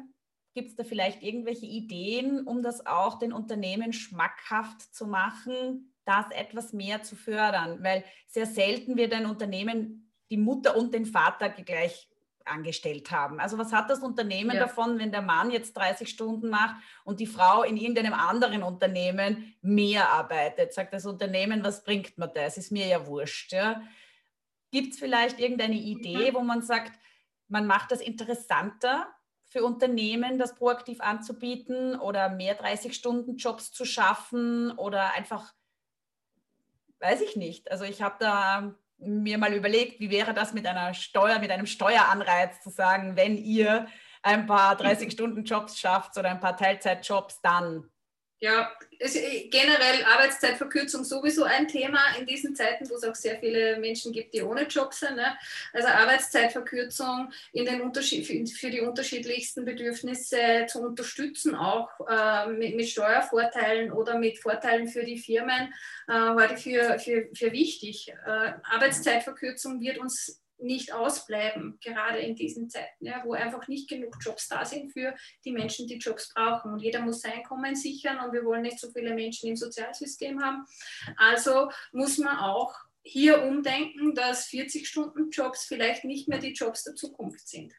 [0.55, 6.27] gibt es da vielleicht irgendwelche Ideen, um das auch den Unternehmen schmackhaft zu machen, das
[6.31, 7.83] etwas mehr zu fördern?
[7.83, 12.09] Weil sehr selten wird ein Unternehmen die Mutter und den Vater gleich
[12.46, 13.40] angestellt haben.
[13.40, 14.61] Also was hat das Unternehmen ja.
[14.61, 19.55] davon, wenn der Mann jetzt 30 Stunden macht und die Frau in irgendeinem anderen Unternehmen
[19.62, 20.72] mehr arbeitet?
[20.72, 22.57] Sagt das Unternehmen, was bringt mir das?
[22.57, 23.53] Ist mir ja wurscht.
[23.53, 23.83] Ja?
[24.70, 26.35] Gibt es vielleicht irgendeine Idee, mhm.
[26.35, 26.99] wo man sagt,
[27.49, 29.09] man macht das interessanter
[29.45, 35.53] für Unternehmen, das proaktiv anzubieten oder mehr 30-Stunden-Jobs zu schaffen oder einfach,
[36.99, 37.71] weiß ich nicht.
[37.71, 41.67] Also ich habe da mir mal überlegt, wie wäre das mit einer Steuer, mit einem
[41.67, 43.87] Steueranreiz zu sagen, wenn ihr
[44.23, 47.89] ein paar 30-Stunden-Jobs schafft oder ein paar Teilzeitjobs, dann
[48.38, 49.14] ja, ist
[49.51, 54.35] generell Arbeitszeitverkürzung sowieso ein Thema in diesen Zeiten, wo es auch sehr viele Menschen gibt,
[54.35, 55.16] die ohne Job sind.
[55.16, 55.37] Ne?
[55.72, 62.88] Also Arbeitszeitverkürzung in den Unterschied, für die unterschiedlichsten Bedürfnisse zu unterstützen, auch äh, mit, mit,
[62.88, 65.72] Steuervorteilen oder mit Vorteilen für die Firmen,
[66.09, 68.09] äh, halte ich für, für, für wichtig.
[68.27, 74.16] Äh, Arbeitszeitverkürzung wird uns nicht ausbleiben, gerade in diesen Zeiten, ja, wo einfach nicht genug
[74.21, 75.14] Jobs da sind für
[75.45, 76.73] die Menschen, die Jobs brauchen.
[76.73, 80.42] Und jeder muss sein Einkommen sichern und wir wollen nicht so viele Menschen im Sozialsystem
[80.42, 80.64] haben.
[81.16, 87.47] Also muss man auch hier umdenken, dass 40-Stunden-Jobs vielleicht nicht mehr die Jobs der Zukunft
[87.49, 87.73] sind.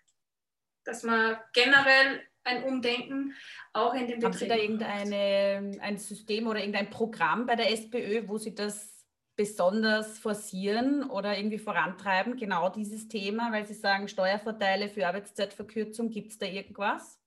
[0.86, 3.36] Dass man generell ein Umdenken
[3.74, 8.28] auch in den Betrieben Haben Sie da irgendein System oder irgendein Programm bei der SPÖ,
[8.28, 8.97] wo Sie das
[9.38, 16.32] besonders forcieren oder irgendwie vorantreiben, genau dieses Thema, weil Sie sagen, Steuervorteile für Arbeitszeitverkürzung, gibt
[16.32, 17.20] es da irgendwas?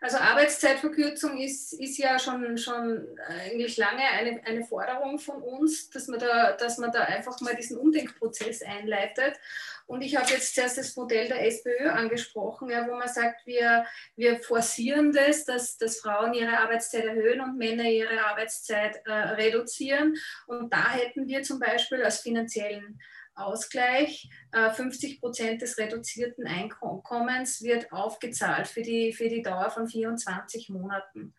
[0.00, 6.06] Also Arbeitszeitverkürzung ist, ist ja schon, schon eigentlich lange eine, eine Forderung von uns, dass
[6.06, 9.38] man, da, dass man da einfach mal diesen Umdenkprozess einleitet.
[9.86, 13.86] Und ich habe jetzt zuerst das Modell der SPÖ angesprochen, ja, wo man sagt, wir,
[14.16, 20.14] wir forcieren das, dass, dass Frauen ihre Arbeitszeit erhöhen und Männer ihre Arbeitszeit äh, reduzieren.
[20.46, 23.00] Und da hätten wir zum Beispiel als finanziellen
[23.38, 24.28] Ausgleich.
[24.52, 30.70] 50 äh, Prozent des reduzierten Einkommens wird aufgezahlt für die, für die Dauer von 24
[30.70, 31.34] Monaten.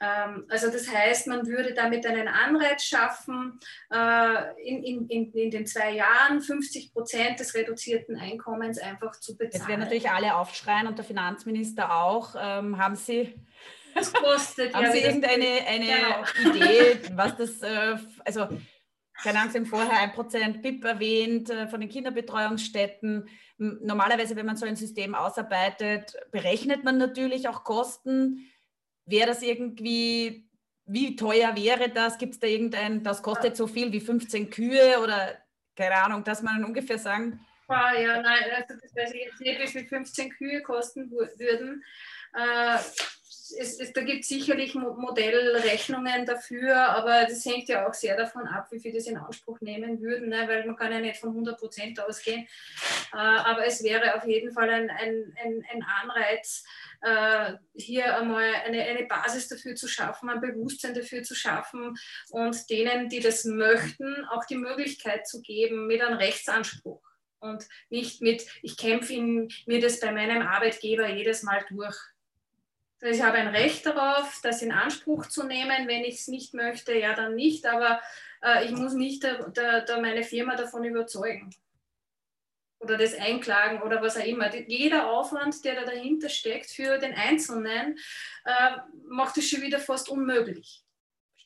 [0.00, 3.58] Ähm, also das heißt, man würde damit einen Anreiz schaffen,
[3.90, 9.36] äh, in, in, in, in den zwei Jahren 50 Prozent des reduzierten Einkommens einfach zu
[9.36, 9.52] bezahlen.
[9.52, 12.34] Jetzt werden natürlich alle aufschreien und der Finanzminister auch.
[12.38, 13.34] Ähm, haben Sie,
[13.94, 16.56] das kostet, haben ja, Sie irgendeine eine genau.
[16.56, 18.48] Idee, was das, äh, also
[19.22, 23.28] keine Ahnung, Sie haben vorher ein Prozent BIP erwähnt äh, von den Kinderbetreuungsstätten.
[23.58, 28.50] Normalerweise, wenn man so ein System ausarbeitet, berechnet man natürlich auch Kosten.
[29.06, 30.48] Wäre das irgendwie,
[30.86, 32.18] wie teuer wäre das?
[32.18, 35.38] Gibt es da irgendein, das kostet so viel wie 15 Kühe oder
[35.76, 37.40] keine Ahnung, dass man ungefähr sagen?
[37.68, 41.82] Ah, ja, nein, also das weiß ich jetzt nicht, wie viel 15 Kühe kosten würden.
[42.34, 42.78] Äh,
[43.50, 48.46] es, es, da gibt es sicherlich Modellrechnungen dafür, aber das hängt ja auch sehr davon
[48.46, 50.48] ab, wie viel das in Anspruch nehmen würden, ne?
[50.48, 52.46] weil man kann ja nicht von 100 Prozent ausgehen.
[53.12, 56.64] Äh, aber es wäre auf jeden Fall ein, ein, ein, ein Anreiz,
[57.02, 61.94] äh, hier einmal eine, eine Basis dafür zu schaffen, ein Bewusstsein dafür zu schaffen
[62.30, 67.02] und denen, die das möchten, auch die Möglichkeit zu geben mit einem Rechtsanspruch
[67.40, 69.20] und nicht mit, ich kämpfe
[69.66, 71.96] mir das bei meinem Arbeitgeber jedes Mal durch.
[73.06, 75.88] Ich habe ein Recht darauf, das in Anspruch zu nehmen.
[75.88, 77.66] Wenn ich es nicht möchte, ja, dann nicht.
[77.66, 78.00] Aber
[78.42, 81.50] äh, ich muss nicht da, da, da meine Firma davon überzeugen
[82.80, 84.54] oder das Einklagen oder was auch immer.
[84.54, 87.98] Jeder Aufwand, der da dahinter steckt für den Einzelnen,
[88.44, 88.76] äh,
[89.08, 90.83] macht es schon wieder fast unmöglich.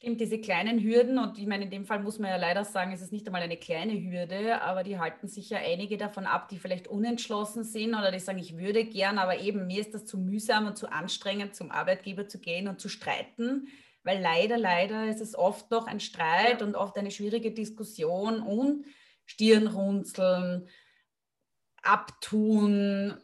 [0.00, 2.92] Stimmt, diese kleinen Hürden, und ich meine, in dem Fall muss man ja leider sagen,
[2.92, 6.48] es ist nicht einmal eine kleine Hürde, aber die halten sich ja einige davon ab,
[6.48, 10.06] die vielleicht unentschlossen sind oder die sagen, ich würde gern, aber eben mir ist das
[10.06, 13.66] zu mühsam und zu anstrengend, zum Arbeitgeber zu gehen und zu streiten,
[14.04, 16.66] weil leider, leider ist es oft noch ein Streit ja.
[16.66, 18.86] und oft eine schwierige Diskussion und
[19.26, 20.68] Stirnrunzeln,
[21.82, 23.16] Abtun,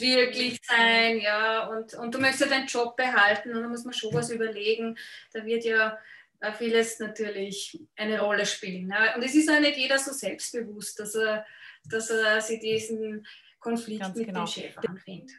[0.00, 3.94] wirklich sein, ja, und, und du möchtest ja deinen Job behalten und da muss man
[3.94, 4.98] schon was überlegen.
[5.32, 5.98] Da wird ja
[6.40, 8.92] äh, vieles natürlich eine Rolle spielen.
[9.14, 11.46] Und es ist auch nicht jeder so selbstbewusst, dass er,
[11.84, 13.26] dass er sich diesen
[13.60, 14.44] Konflikt Ganz mit genau.
[14.44, 15.32] dem Chef anfängt.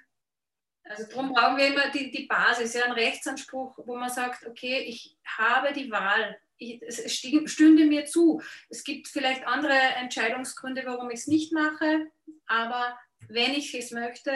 [0.85, 4.79] Also darum brauchen wir immer die, die Basis, ja, einen Rechtsanspruch, wo man sagt, okay,
[4.79, 8.41] ich habe die Wahl, ich, es stünde mir zu.
[8.69, 12.11] Es gibt vielleicht andere Entscheidungsgründe, warum ich es nicht mache,
[12.47, 12.97] aber
[13.29, 14.31] wenn ich es möchte,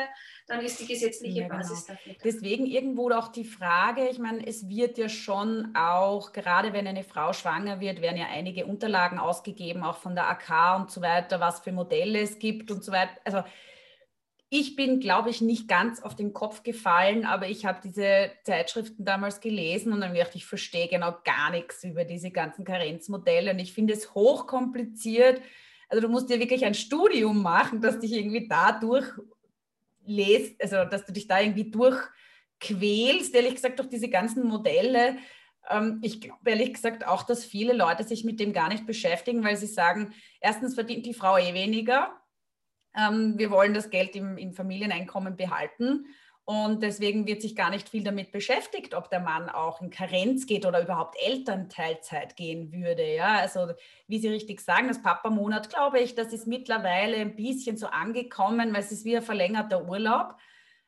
[0.48, 1.60] dann ist die gesetzliche ja, genau.
[1.60, 2.16] Basis dafür.
[2.24, 7.04] Deswegen irgendwo auch die Frage, ich meine, es wird ja schon auch, gerade wenn eine
[7.04, 11.40] Frau schwanger wird, werden ja einige Unterlagen ausgegeben, auch von der AK und so weiter,
[11.40, 13.12] was für Modelle es gibt und so weiter.
[13.26, 13.44] Also
[14.50, 19.04] ich bin, glaube ich, nicht ganz auf den Kopf gefallen, aber ich habe diese Zeitschriften
[19.04, 23.60] damals gelesen und dann dachte ich, verstehe genau gar nichts über diese ganzen Karenzmodelle und
[23.60, 25.42] ich finde es hochkompliziert
[25.90, 31.06] also du musst dir wirklich ein Studium machen, dass dich irgendwie da durchlässt, also dass
[31.06, 35.18] du dich da irgendwie durchquälst, ehrlich gesagt, durch diese ganzen Modelle.
[35.70, 39.44] Ähm, ich glaube ehrlich gesagt auch, dass viele Leute sich mit dem gar nicht beschäftigen,
[39.44, 42.12] weil sie sagen, erstens verdient die Frau eh weniger.
[42.96, 46.08] Ähm, wir wollen das Geld im, im Familieneinkommen behalten.
[46.50, 50.46] Und deswegen wird sich gar nicht viel damit beschäftigt, ob der Mann auch in Karenz
[50.46, 53.06] geht oder überhaupt Elternteilzeit gehen würde.
[53.06, 53.74] Ja, also
[54.08, 58.72] wie Sie richtig sagen, das Papa-Monat, glaube ich, das ist mittlerweile ein bisschen so angekommen,
[58.72, 60.36] weil es ist wie ein verlängerter Urlaub.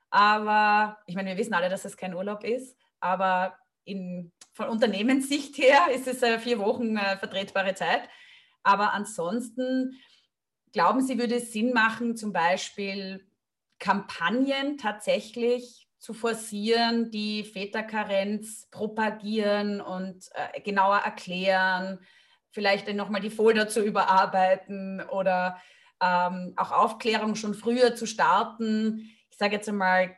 [0.10, 2.78] Aber ich meine, wir wissen alle, dass es kein Urlaub ist.
[3.02, 8.04] Aber in, von Unternehmenssicht her ist es äh, vier Wochen äh, vertretbare Zeit.
[8.64, 10.00] Aber ansonsten
[10.72, 13.29] glauben Sie, würde es Sinn machen, zum Beispiel
[13.80, 22.00] Kampagnen tatsächlich zu forcieren, die Väterkarenz propagieren und äh, genauer erklären,
[22.52, 25.60] vielleicht nochmal die Folder zu überarbeiten oder
[26.02, 29.10] ähm, auch Aufklärung schon früher zu starten.
[29.30, 30.16] Ich sage jetzt einmal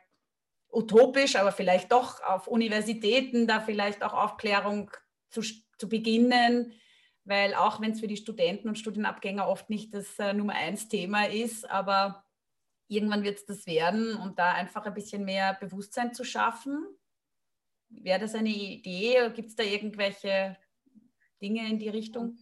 [0.70, 4.90] utopisch, aber vielleicht doch auf Universitäten da vielleicht auch Aufklärung
[5.28, 5.42] zu,
[5.78, 6.72] zu beginnen,
[7.24, 10.88] weil auch wenn es für die Studenten und Studienabgänger oft nicht das äh, Nummer eins
[10.88, 12.24] Thema ist, aber
[12.92, 16.86] irgendwann wird es das werden und da einfach ein bisschen mehr Bewusstsein zu schaffen.
[17.88, 19.30] Wäre das eine Idee?
[19.34, 20.56] Gibt es da irgendwelche
[21.40, 22.38] Dinge in die Richtung?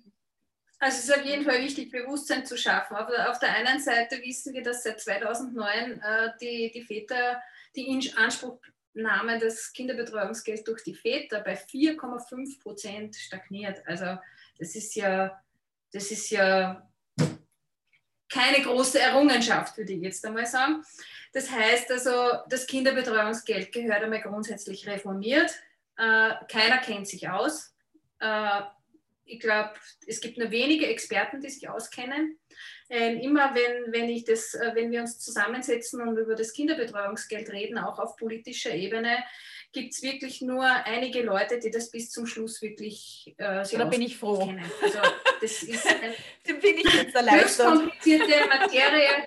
[0.78, 2.96] Also es ist auf jeden Fall wichtig, Bewusstsein zu schaffen.
[2.96, 7.42] Auf der, auf der einen Seite wissen wir, dass seit 2009 äh, die, die Väter
[7.76, 13.86] die Inanspruchnahme des Kinderbetreuungsgelds durch die Väter bei 4,5 Prozent stagniert.
[13.86, 14.16] Also
[14.58, 15.42] das ist ja,
[15.92, 16.89] das ist ja
[18.30, 20.82] keine große Errungenschaft, würde ich jetzt einmal sagen.
[21.32, 25.50] Das heißt also, das Kinderbetreuungsgeld gehört einmal grundsätzlich reformiert.
[25.96, 27.74] Äh, keiner kennt sich aus.
[28.20, 28.62] Äh,
[29.24, 29.74] ich glaube,
[30.06, 32.38] es gibt nur wenige Experten, die sich auskennen.
[32.88, 37.50] Ähm, immer wenn, wenn, ich das, äh, wenn wir uns zusammensetzen und über das Kinderbetreuungsgeld
[37.50, 39.18] reden, auch auf politischer Ebene,
[39.72, 44.02] gibt es wirklich nur einige Leute, die das bis zum Schluss wirklich äh, Da bin
[44.02, 44.38] ich froh.
[44.38, 44.64] Kennen.
[44.82, 44.98] Also
[45.40, 47.66] das ist eine bin ich jetzt erleichtert.
[47.66, 49.26] komplizierte Materie,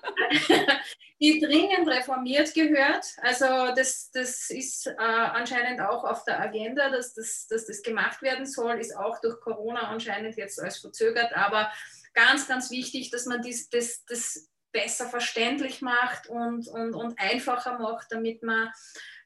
[1.21, 3.05] die dringend reformiert gehört.
[3.21, 8.21] Also das, das ist äh, anscheinend auch auf der Agenda, dass das, dass das gemacht
[8.21, 11.71] werden soll, ist auch durch Corona anscheinend jetzt als verzögert, aber
[12.13, 17.77] ganz, ganz wichtig, dass man dies, das, das besser verständlich macht und, und, und einfacher
[17.79, 18.69] macht, damit man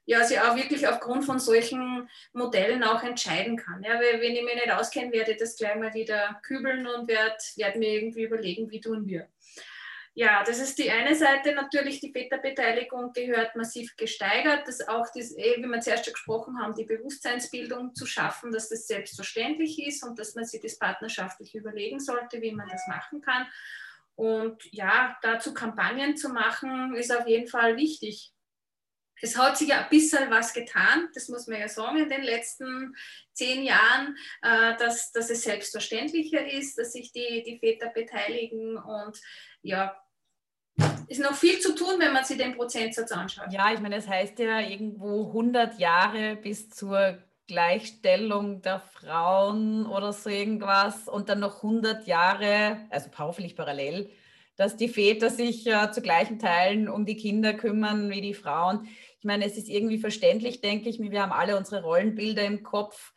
[0.08, 3.84] ja, sich auch wirklich aufgrund von solchen Modellen auch entscheiden kann.
[3.84, 7.10] Ja, weil wenn ich mich nicht auskenne, werde ich das gleich mal wieder kübeln und
[7.10, 9.28] werde werd mir irgendwie überlegen, wie tun wir.
[10.14, 11.54] Ja, das ist die eine Seite.
[11.54, 14.66] Natürlich, die Väterbeteiligung gehört massiv gesteigert.
[14.66, 18.70] Das auch, das, eh, wie wir zuerst schon gesprochen haben, die Bewusstseinsbildung zu schaffen, dass
[18.70, 23.22] das selbstverständlich ist und dass man sich das partnerschaftlich überlegen sollte, wie man das machen
[23.22, 23.46] kann.
[24.16, 28.32] Und ja, dazu Kampagnen zu machen, ist auf jeden Fall wichtig.
[29.22, 32.24] Es hat sich ja ein bisschen was getan, das muss man ja sagen, in den
[32.24, 32.96] letzten
[33.34, 39.20] zehn Jahren, äh, dass, dass es selbstverständlicher ist, dass sich die, die Väter beteiligen und
[39.62, 39.96] ja,
[41.08, 43.52] ist noch viel zu tun, wenn man sich den Prozentsatz anschaut.
[43.52, 49.86] Ja, ich meine, es das heißt ja irgendwo 100 Jahre bis zur Gleichstellung der Frauen
[49.86, 54.10] oder so irgendwas und dann noch 100 Jahre, also hoffentlich parallel,
[54.58, 58.88] dass die Väter sich äh, zu gleichen Teilen um die Kinder kümmern wie die Frauen.
[59.20, 61.00] Ich meine, es ist irgendwie verständlich, denke ich.
[61.00, 63.14] Wir haben alle unsere Rollenbilder im Kopf.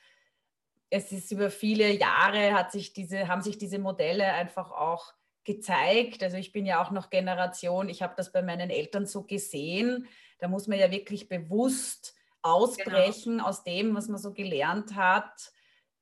[0.88, 5.12] Es ist über viele Jahre hat sich diese, haben sich diese Modelle einfach auch
[5.44, 6.22] gezeigt.
[6.22, 10.06] Also ich bin ja auch noch Generation, ich habe das bei meinen Eltern so gesehen.
[10.38, 13.46] Da muss man ja wirklich bewusst ausbrechen genau.
[13.48, 15.52] aus dem, was man so gelernt hat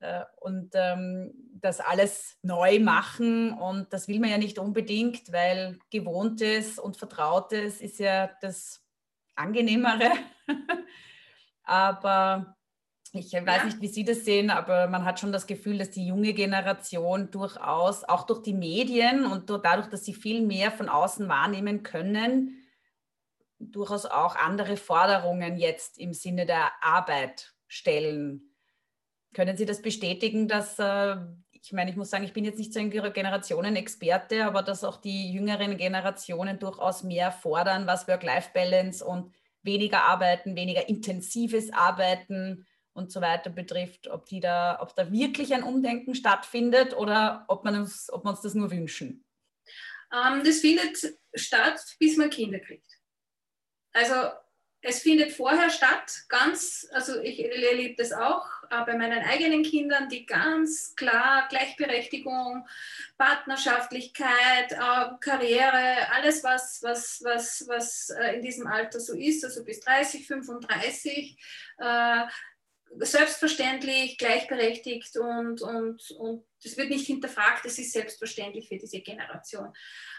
[0.01, 3.53] äh, und ähm, das alles neu machen.
[3.53, 8.85] Und das will man ja nicht unbedingt, weil gewohntes und vertrautes ist ja das
[9.39, 10.11] angenehmere.
[11.63, 12.57] Aber
[13.13, 13.65] ich weiß ja.
[13.65, 17.31] nicht, wie Sie das sehen, aber man hat schon das Gefühl, dass die junge Generation
[17.31, 22.67] durchaus, auch durch die Medien und dadurch, dass sie viel mehr von außen wahrnehmen können,
[23.59, 28.55] durchaus auch andere Forderungen jetzt im Sinne der Arbeit stellen.
[29.35, 31.17] Können Sie das bestätigen, dass, äh,
[31.63, 34.97] ich meine, ich muss sagen, ich bin jetzt nicht so ein Generationenexperte, aber dass auch
[34.97, 42.67] die jüngeren Generationen durchaus mehr fordern, was Work-Life-Balance und weniger arbeiten, weniger intensives Arbeiten,
[42.99, 47.65] und so weiter betrifft, ob, die da, ob da wirklich ein Umdenken stattfindet oder ob,
[47.65, 49.25] man uns, ob wir uns das nur wünschen?
[50.13, 50.99] Ähm, das findet
[51.35, 52.99] statt, bis man Kinder kriegt.
[53.93, 54.15] Also
[54.81, 60.09] es findet vorher statt, ganz, also ich erlebe das auch äh, bei meinen eigenen Kindern,
[60.09, 62.67] die ganz klar Gleichberechtigung,
[63.17, 69.65] Partnerschaftlichkeit, äh, Karriere, alles, was, was, was, was äh, in diesem Alter so ist, also
[69.65, 71.37] bis 30, 35,
[71.79, 72.27] äh,
[73.01, 79.73] selbstverständlich, gleichberechtigt und, und, und das wird nicht hinterfragt, das ist selbstverständlich für diese Generation.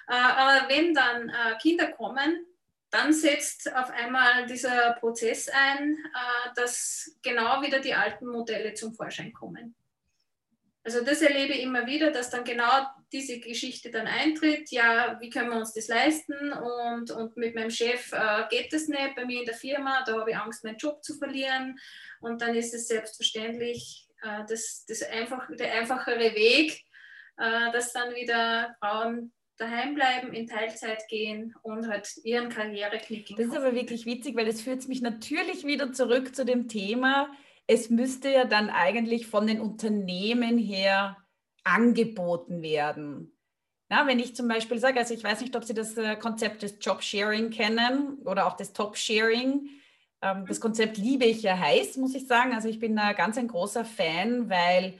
[0.08, 2.46] Äh, aber wenn dann äh, Kinder kommen,
[2.92, 8.94] dann setzt auf einmal dieser Prozess ein, äh, dass genau wieder die alten Modelle zum
[8.94, 9.76] Vorschein kommen.
[10.84, 14.72] Also das erlebe ich immer wieder, dass dann genau diese Geschichte dann eintritt.
[14.72, 16.52] Ja, wie können wir uns das leisten?
[16.52, 19.16] Und, und mit meinem Chef äh, geht das nicht.
[19.16, 21.78] Bei mir in der Firma, da habe ich Angst, meinen Job zu verlieren.
[22.22, 26.84] Und dann ist es selbstverständlich äh, das, das einfach, der einfachere Weg,
[27.38, 33.36] dass dann wieder Frauen daheim bleiben, in Teilzeit gehen und halt ihren Karriereknick.
[33.36, 37.30] Das ist aber wirklich witzig, weil es führt mich natürlich wieder zurück zu dem Thema,
[37.68, 41.18] es müsste ja dann eigentlich von den Unternehmen her
[41.64, 43.38] angeboten werden.
[43.90, 46.64] Na, wenn ich zum Beispiel sage, also ich weiß nicht, ob Sie das äh, Konzept
[46.64, 49.70] des Job-Sharing kennen oder auch des Top-Sharing.
[50.22, 52.54] Ähm, das Konzept liebe ich ja heiß, muss ich sagen.
[52.54, 54.94] Also ich bin da ganz ein großer Fan, weil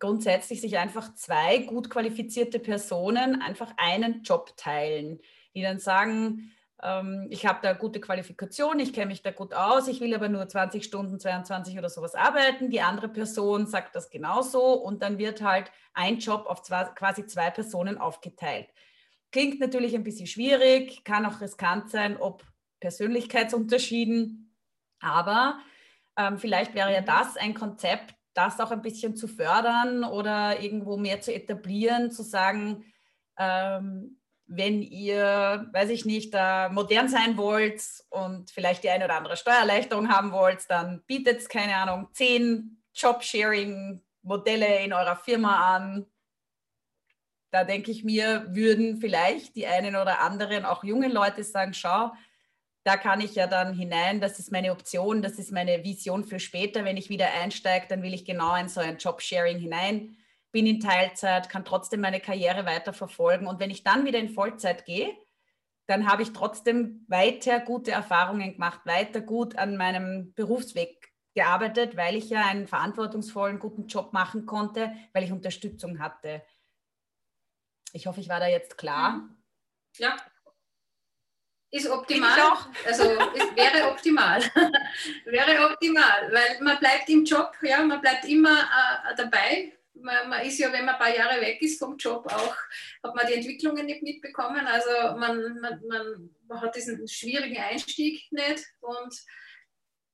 [0.00, 5.20] grundsätzlich sich einfach zwei gut qualifizierte Personen einfach einen Job teilen,
[5.54, 9.88] die dann sagen, ähm, ich habe da gute Qualifikation, ich kenne mich da gut aus,
[9.88, 12.70] ich will aber nur 20 Stunden, 22 oder sowas arbeiten.
[12.70, 17.26] Die andere Person sagt das genauso und dann wird halt ein Job auf zwei, quasi
[17.26, 18.68] zwei Personen aufgeteilt.
[19.32, 22.44] Klingt natürlich ein bisschen schwierig, kann auch riskant sein, ob
[22.80, 24.56] Persönlichkeitsunterschieden,
[25.00, 25.60] aber
[26.16, 30.96] ähm, vielleicht wäre ja das ein Konzept, das auch ein bisschen zu fördern oder irgendwo
[30.96, 32.84] mehr zu etablieren, zu sagen,
[33.38, 39.16] ähm, wenn ihr, weiß ich nicht, äh, modern sein wollt und vielleicht die eine oder
[39.16, 46.06] andere Steuererleichterung haben wollt, dann bietet, keine Ahnung, zehn Job-Sharing-Modelle in eurer Firma an.
[47.52, 52.12] Da denke ich mir, würden vielleicht die einen oder anderen, auch junge Leute sagen, schau,
[52.84, 56.40] da kann ich ja dann hinein, das ist meine Option, das ist meine Vision für
[56.40, 56.84] später.
[56.84, 60.16] Wenn ich wieder einsteige, dann will ich genau in so ein Job-Sharing hinein
[60.52, 63.46] bin in Teilzeit, kann trotzdem meine Karriere weiter verfolgen.
[63.46, 65.16] Und wenn ich dann wieder in Vollzeit gehe,
[65.86, 72.16] dann habe ich trotzdem weiter gute Erfahrungen gemacht, weiter gut an meinem Berufsweg gearbeitet, weil
[72.16, 76.42] ich ja einen verantwortungsvollen, guten Job machen konnte, weil ich Unterstützung hatte.
[77.92, 79.28] Ich hoffe, ich war da jetzt klar.
[79.98, 80.16] Ja.
[81.72, 82.36] Ist optimal.
[82.84, 84.42] Also es wäre optimal.
[85.24, 90.46] wäre optimal, weil man bleibt im Job, ja, man bleibt immer äh, dabei man, man,
[90.46, 92.56] ist ja, wenn man ein paar Jahre weg ist vom Job, auch
[93.02, 94.66] hat man die Entwicklungen nicht mitbekommen.
[94.66, 99.14] Also man, man, man hat diesen schwierigen Einstieg nicht und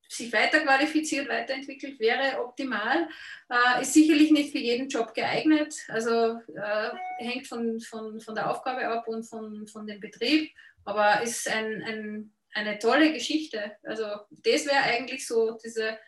[0.08, 3.08] sich weiter qualifiziert, weiterentwickelt, wäre optimal.
[3.48, 8.50] Äh, ist sicherlich nicht für jeden Job geeignet, also äh, hängt von, von, von der
[8.50, 10.52] Aufgabe ab und von, von dem Betrieb,
[10.86, 13.76] aber ist ein, ein, eine tolle Geschichte.
[13.82, 15.98] Also das wäre eigentlich so diese,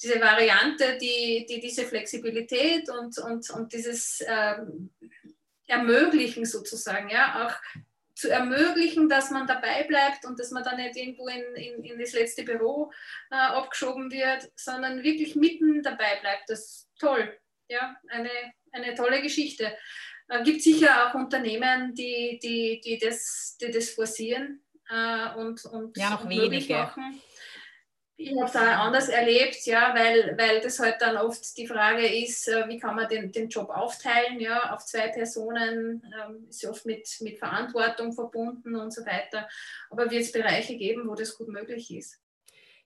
[0.00, 4.90] diese Variante, die, die diese Flexibilität und, und, und dieses ähm,
[5.66, 7.82] Ermöglichen sozusagen, ja, auch
[8.14, 11.98] zu ermöglichen, dass man dabei bleibt und dass man dann nicht irgendwo in, in, in
[11.98, 12.92] das letzte Büro
[13.30, 16.48] äh, abgeschoben wird, sondern wirklich mitten dabei bleibt.
[16.48, 17.38] Das ist toll.
[17.68, 18.30] Ja, eine,
[18.72, 19.74] eine tolle Geschichte.
[20.30, 25.64] Es äh, gibt sicher auch Unternehmen, die, die, die, das, die das forcieren äh, und,
[25.66, 26.74] und, ja, noch und wenige.
[26.74, 27.20] machen
[28.20, 32.06] ich habe es auch anders erlebt, ja, weil, weil das halt dann oft die Frage
[32.06, 36.66] ist, äh, wie kann man den, den Job aufteilen, ja, auf zwei Personen, ähm, ist
[36.66, 39.48] oft mit, mit Verantwortung verbunden und so weiter.
[39.88, 42.20] Aber wird es Bereiche geben, wo das gut möglich ist?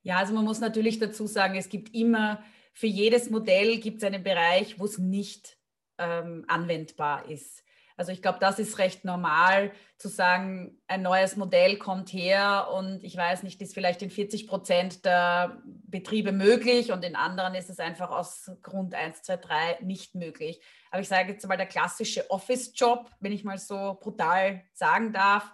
[0.02, 4.04] Ja, also man muss natürlich dazu sagen, es gibt immer, für jedes Modell gibt es
[4.04, 5.56] einen Bereich, wo es nicht
[5.98, 7.64] ähm, anwendbar ist.
[7.96, 13.04] Also ich glaube, das ist recht normal zu sagen, ein neues Modell kommt her und
[13.04, 17.70] ich weiß nicht, ist vielleicht in 40 Prozent der Betriebe möglich und in anderen ist
[17.70, 20.60] es einfach aus Grund 1, 2, 3 nicht möglich.
[20.90, 25.52] Aber ich sage jetzt mal, der klassische Office-Job, wenn ich mal so brutal sagen darf,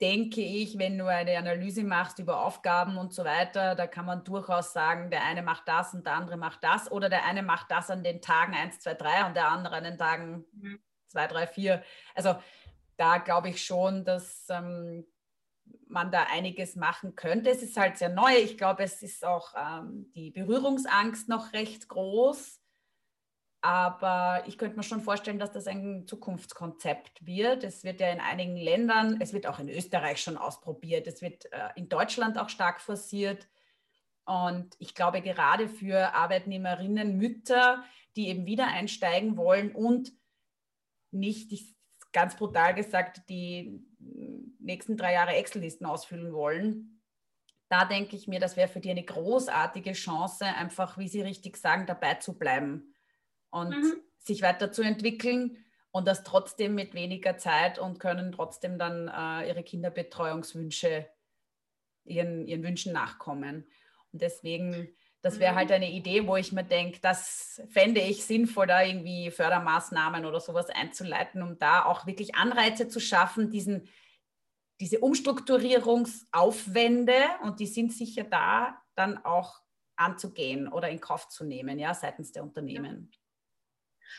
[0.00, 4.24] denke ich, wenn du eine Analyse machst über Aufgaben und so weiter, da kann man
[4.24, 7.70] durchaus sagen, der eine macht das und der andere macht das oder der eine macht
[7.70, 10.80] das an den Tagen 1, 2, 3 und der andere an den Tagen mhm
[11.10, 11.82] zwei, drei, vier.
[12.14, 12.36] Also
[12.96, 15.06] da glaube ich schon, dass ähm,
[15.88, 17.50] man da einiges machen könnte.
[17.50, 18.34] Es ist halt sehr neu.
[18.36, 22.59] Ich glaube, es ist auch ähm, die Berührungsangst noch recht groß.
[23.62, 27.62] Aber ich könnte mir schon vorstellen, dass das ein Zukunftskonzept wird.
[27.62, 31.44] Es wird ja in einigen Ländern, es wird auch in Österreich schon ausprobiert, es wird
[31.52, 33.48] äh, in Deutschland auch stark forciert.
[34.24, 37.84] Und ich glaube, gerade für Arbeitnehmerinnen, Mütter,
[38.16, 40.12] die eben wieder einsteigen wollen und
[41.10, 41.74] nicht, ich,
[42.12, 43.84] ganz brutal gesagt, die
[44.58, 47.02] nächsten drei Jahre Excel-Listen ausfüllen wollen.
[47.68, 51.56] Da denke ich mir, das wäre für die eine großartige Chance, einfach, wie Sie richtig
[51.56, 52.89] sagen, dabei zu bleiben
[53.50, 53.94] und mhm.
[54.18, 55.58] sich weiterzuentwickeln
[55.90, 61.08] und das trotzdem mit weniger Zeit und können trotzdem dann äh, ihre Kinderbetreuungswünsche,
[62.04, 63.66] ihren, ihren Wünschen nachkommen.
[64.12, 65.74] Und deswegen das wäre halt mhm.
[65.74, 70.70] eine Idee, wo ich mir denke, das fände ich sinnvoll, da irgendwie Fördermaßnahmen oder sowas
[70.70, 73.86] einzuleiten, um da auch wirklich Anreize zu schaffen, diesen,
[74.80, 79.60] diese Umstrukturierungsaufwände, und die sind sicher da, dann auch
[79.96, 83.12] anzugehen oder in Kauf zu nehmen, ja, seitens der Unternehmen.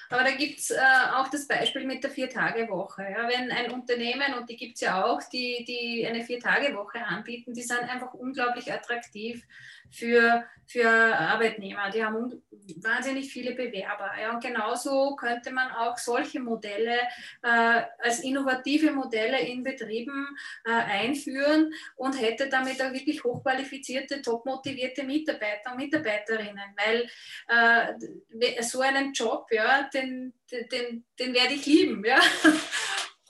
[0.10, 0.80] Aber da gibt es äh,
[1.16, 3.04] auch das Beispiel mit der Vier-Tage-Woche.
[3.04, 7.54] Ja, wenn ein Unternehmen, und die gibt es ja auch, die, die eine Vier-Tage-Woche anbieten,
[7.54, 9.44] die sind einfach unglaublich attraktiv
[9.92, 11.90] für, für Arbeitnehmer.
[11.92, 12.42] Die haben
[12.78, 14.12] wahnsinnig viele Bewerber.
[14.20, 16.98] Ja, und genauso könnte man auch solche Modelle
[17.44, 20.28] äh, als innovative Modelle in Betrieben
[20.66, 26.76] äh, einführen und hätte damit auch wirklich hochqualifizierte, topmotivierte Mitarbeiter und Mitarbeiterinnen.
[26.78, 27.10] Weil
[27.48, 32.04] äh, so einen Job, ja, den, den, den werde ich lieben.
[32.06, 32.20] Ja?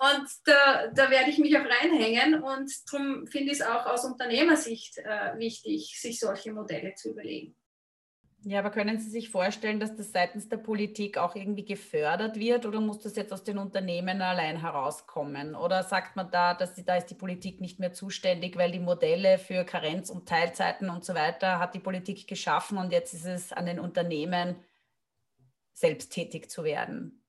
[0.01, 4.03] Und da, da werde ich mich auch reinhängen und darum finde ich es auch aus
[4.03, 7.55] Unternehmersicht äh, wichtig, sich solche Modelle zu überlegen.
[8.43, 12.65] Ja, aber können Sie sich vorstellen, dass das seitens der Politik auch irgendwie gefördert wird
[12.65, 15.53] oder muss das jetzt aus den Unternehmen allein herauskommen?
[15.53, 18.79] Oder sagt man da, dass die, da ist die Politik nicht mehr zuständig, weil die
[18.79, 23.25] Modelle für Karenz- und Teilzeiten und so weiter hat die Politik geschaffen und jetzt ist
[23.25, 24.55] es an den Unternehmen,
[25.73, 27.21] selbst tätig zu werden?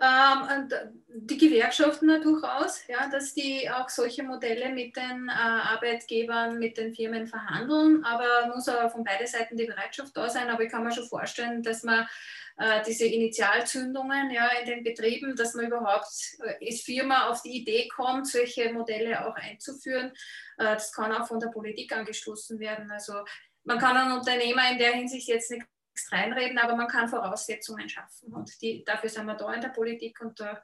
[0.00, 0.68] Ähm,
[1.06, 6.92] die Gewerkschaften durchaus, ja, dass die auch solche Modelle mit den äh, Arbeitgebern, mit den
[6.92, 10.50] Firmen verhandeln, aber muss auch von beiden Seiten die Bereitschaft da sein.
[10.50, 12.08] Aber ich kann mir schon vorstellen, dass man
[12.56, 16.10] äh, diese Initialzündungen ja, in den Betrieben, dass man überhaupt
[16.40, 20.12] äh, als Firma auf die Idee kommt, solche Modelle auch einzuführen.
[20.58, 22.90] Äh, das kann auch von der Politik angestoßen werden.
[22.90, 23.24] Also
[23.64, 25.64] man kann einen Unternehmer in der Hinsicht jetzt nicht
[26.10, 28.32] reinreden, aber man kann Voraussetzungen schaffen.
[28.32, 30.62] Und die, dafür sind wir da in der Politik und da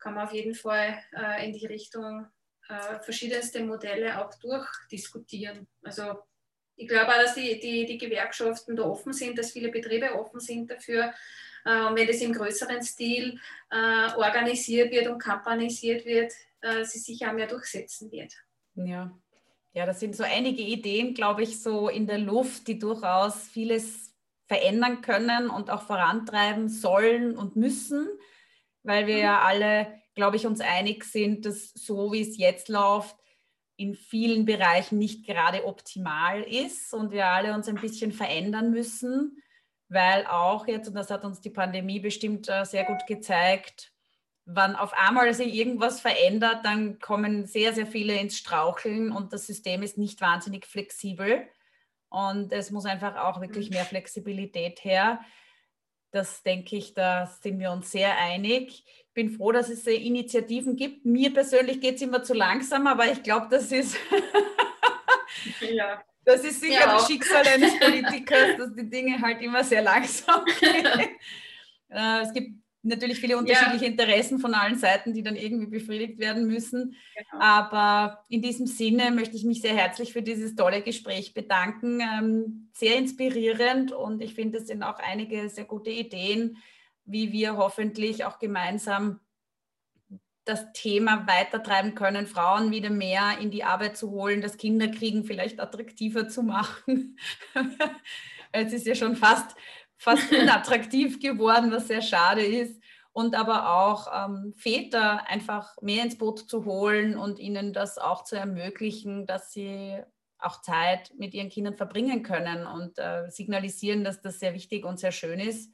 [0.00, 2.26] kann man auf jeden Fall äh, in die Richtung
[2.68, 5.66] äh, verschiedenste Modelle auch durchdiskutieren.
[5.82, 6.22] Also
[6.76, 10.40] ich glaube auch, dass die, die, die Gewerkschaften da offen sind, dass viele Betriebe offen
[10.40, 11.12] sind dafür.
[11.64, 13.38] Äh, und wenn das im größeren Stil
[13.70, 18.32] äh, organisiert wird und kampanisiert wird, äh, sie sich auch mehr durchsetzen wird.
[18.74, 19.14] Ja.
[19.72, 24.09] Ja, das sind so einige Ideen, glaube ich, so in der Luft, die durchaus vieles
[24.50, 28.08] verändern können und auch vorantreiben sollen und müssen,
[28.82, 29.22] weil wir mhm.
[29.22, 29.86] ja alle,
[30.16, 33.14] glaube ich, uns einig sind, dass so wie es jetzt läuft,
[33.76, 39.40] in vielen Bereichen nicht gerade optimal ist und wir alle uns ein bisschen verändern müssen,
[39.88, 43.92] weil auch jetzt, und das hat uns die Pandemie bestimmt äh, sehr gut gezeigt,
[44.46, 49.46] wann auf einmal sich irgendwas verändert, dann kommen sehr, sehr viele ins Straucheln und das
[49.46, 51.46] System ist nicht wahnsinnig flexibel.
[52.10, 55.20] Und es muss einfach auch wirklich mehr Flexibilität her.
[56.10, 58.84] Das denke ich, da sind wir uns sehr einig
[59.14, 61.04] bin froh, dass es Initiativen gibt.
[61.04, 63.96] Mir persönlich geht es immer zu langsam, aber ich glaube, das ist,
[65.60, 66.02] ja.
[66.24, 70.44] das ist sicher ja, das Schicksal eines Politikers, dass die Dinge halt immer sehr langsam
[70.60, 71.16] gehen.
[71.88, 73.90] Äh, es gibt natürlich viele unterschiedliche ja.
[73.90, 76.96] Interessen von allen Seiten, die dann irgendwie befriedigt werden müssen.
[77.16, 77.42] Genau.
[77.44, 82.00] Aber in diesem Sinne möchte ich mich sehr herzlich für dieses tolle Gespräch bedanken.
[82.00, 86.56] Ähm, sehr inspirierend und ich finde, es sind auch einige sehr gute Ideen,
[87.04, 89.20] wie wir hoffentlich auch gemeinsam
[90.44, 95.60] das Thema weitertreiben können, Frauen wieder mehr in die Arbeit zu holen, das Kinderkriegen vielleicht
[95.60, 97.18] attraktiver zu machen.
[98.52, 99.54] es ist ja schon fast,
[100.00, 102.82] fast unattraktiv geworden, was sehr schade ist.
[103.12, 108.24] Und aber auch ähm, Väter einfach mehr ins Boot zu holen und ihnen das auch
[108.24, 109.98] zu ermöglichen, dass sie
[110.38, 114.98] auch Zeit mit ihren Kindern verbringen können und äh, signalisieren, dass das sehr wichtig und
[114.98, 115.72] sehr schön ist.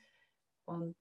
[0.64, 0.96] Und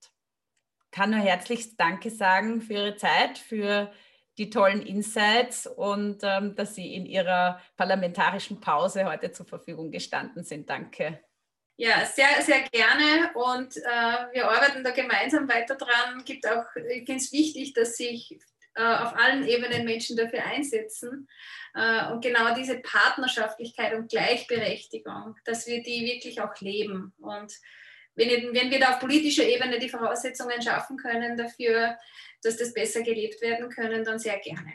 [0.91, 3.91] kann nur herzlichst Danke sagen für Ihre Zeit, für
[4.37, 10.43] die tollen Insights und ähm, dass Sie in Ihrer parlamentarischen Pause heute zur Verfügung gestanden
[10.43, 10.69] sind.
[10.69, 11.21] Danke.
[11.77, 16.23] Ja, sehr, sehr gerne und äh, wir arbeiten da gemeinsam weiter dran.
[16.23, 18.39] Gibt auch, ich finde es wichtig, dass sich
[18.75, 21.27] äh, auf allen Ebenen Menschen dafür einsetzen.
[21.73, 27.13] Äh, und genau diese Partnerschaftlichkeit und Gleichberechtigung, dass wir die wirklich auch leben.
[27.19, 27.53] Und
[28.15, 31.97] wenn, wenn wir da auf politischer Ebene die Voraussetzungen schaffen können dafür,
[32.41, 34.73] dass das besser gelebt werden können, dann sehr gerne.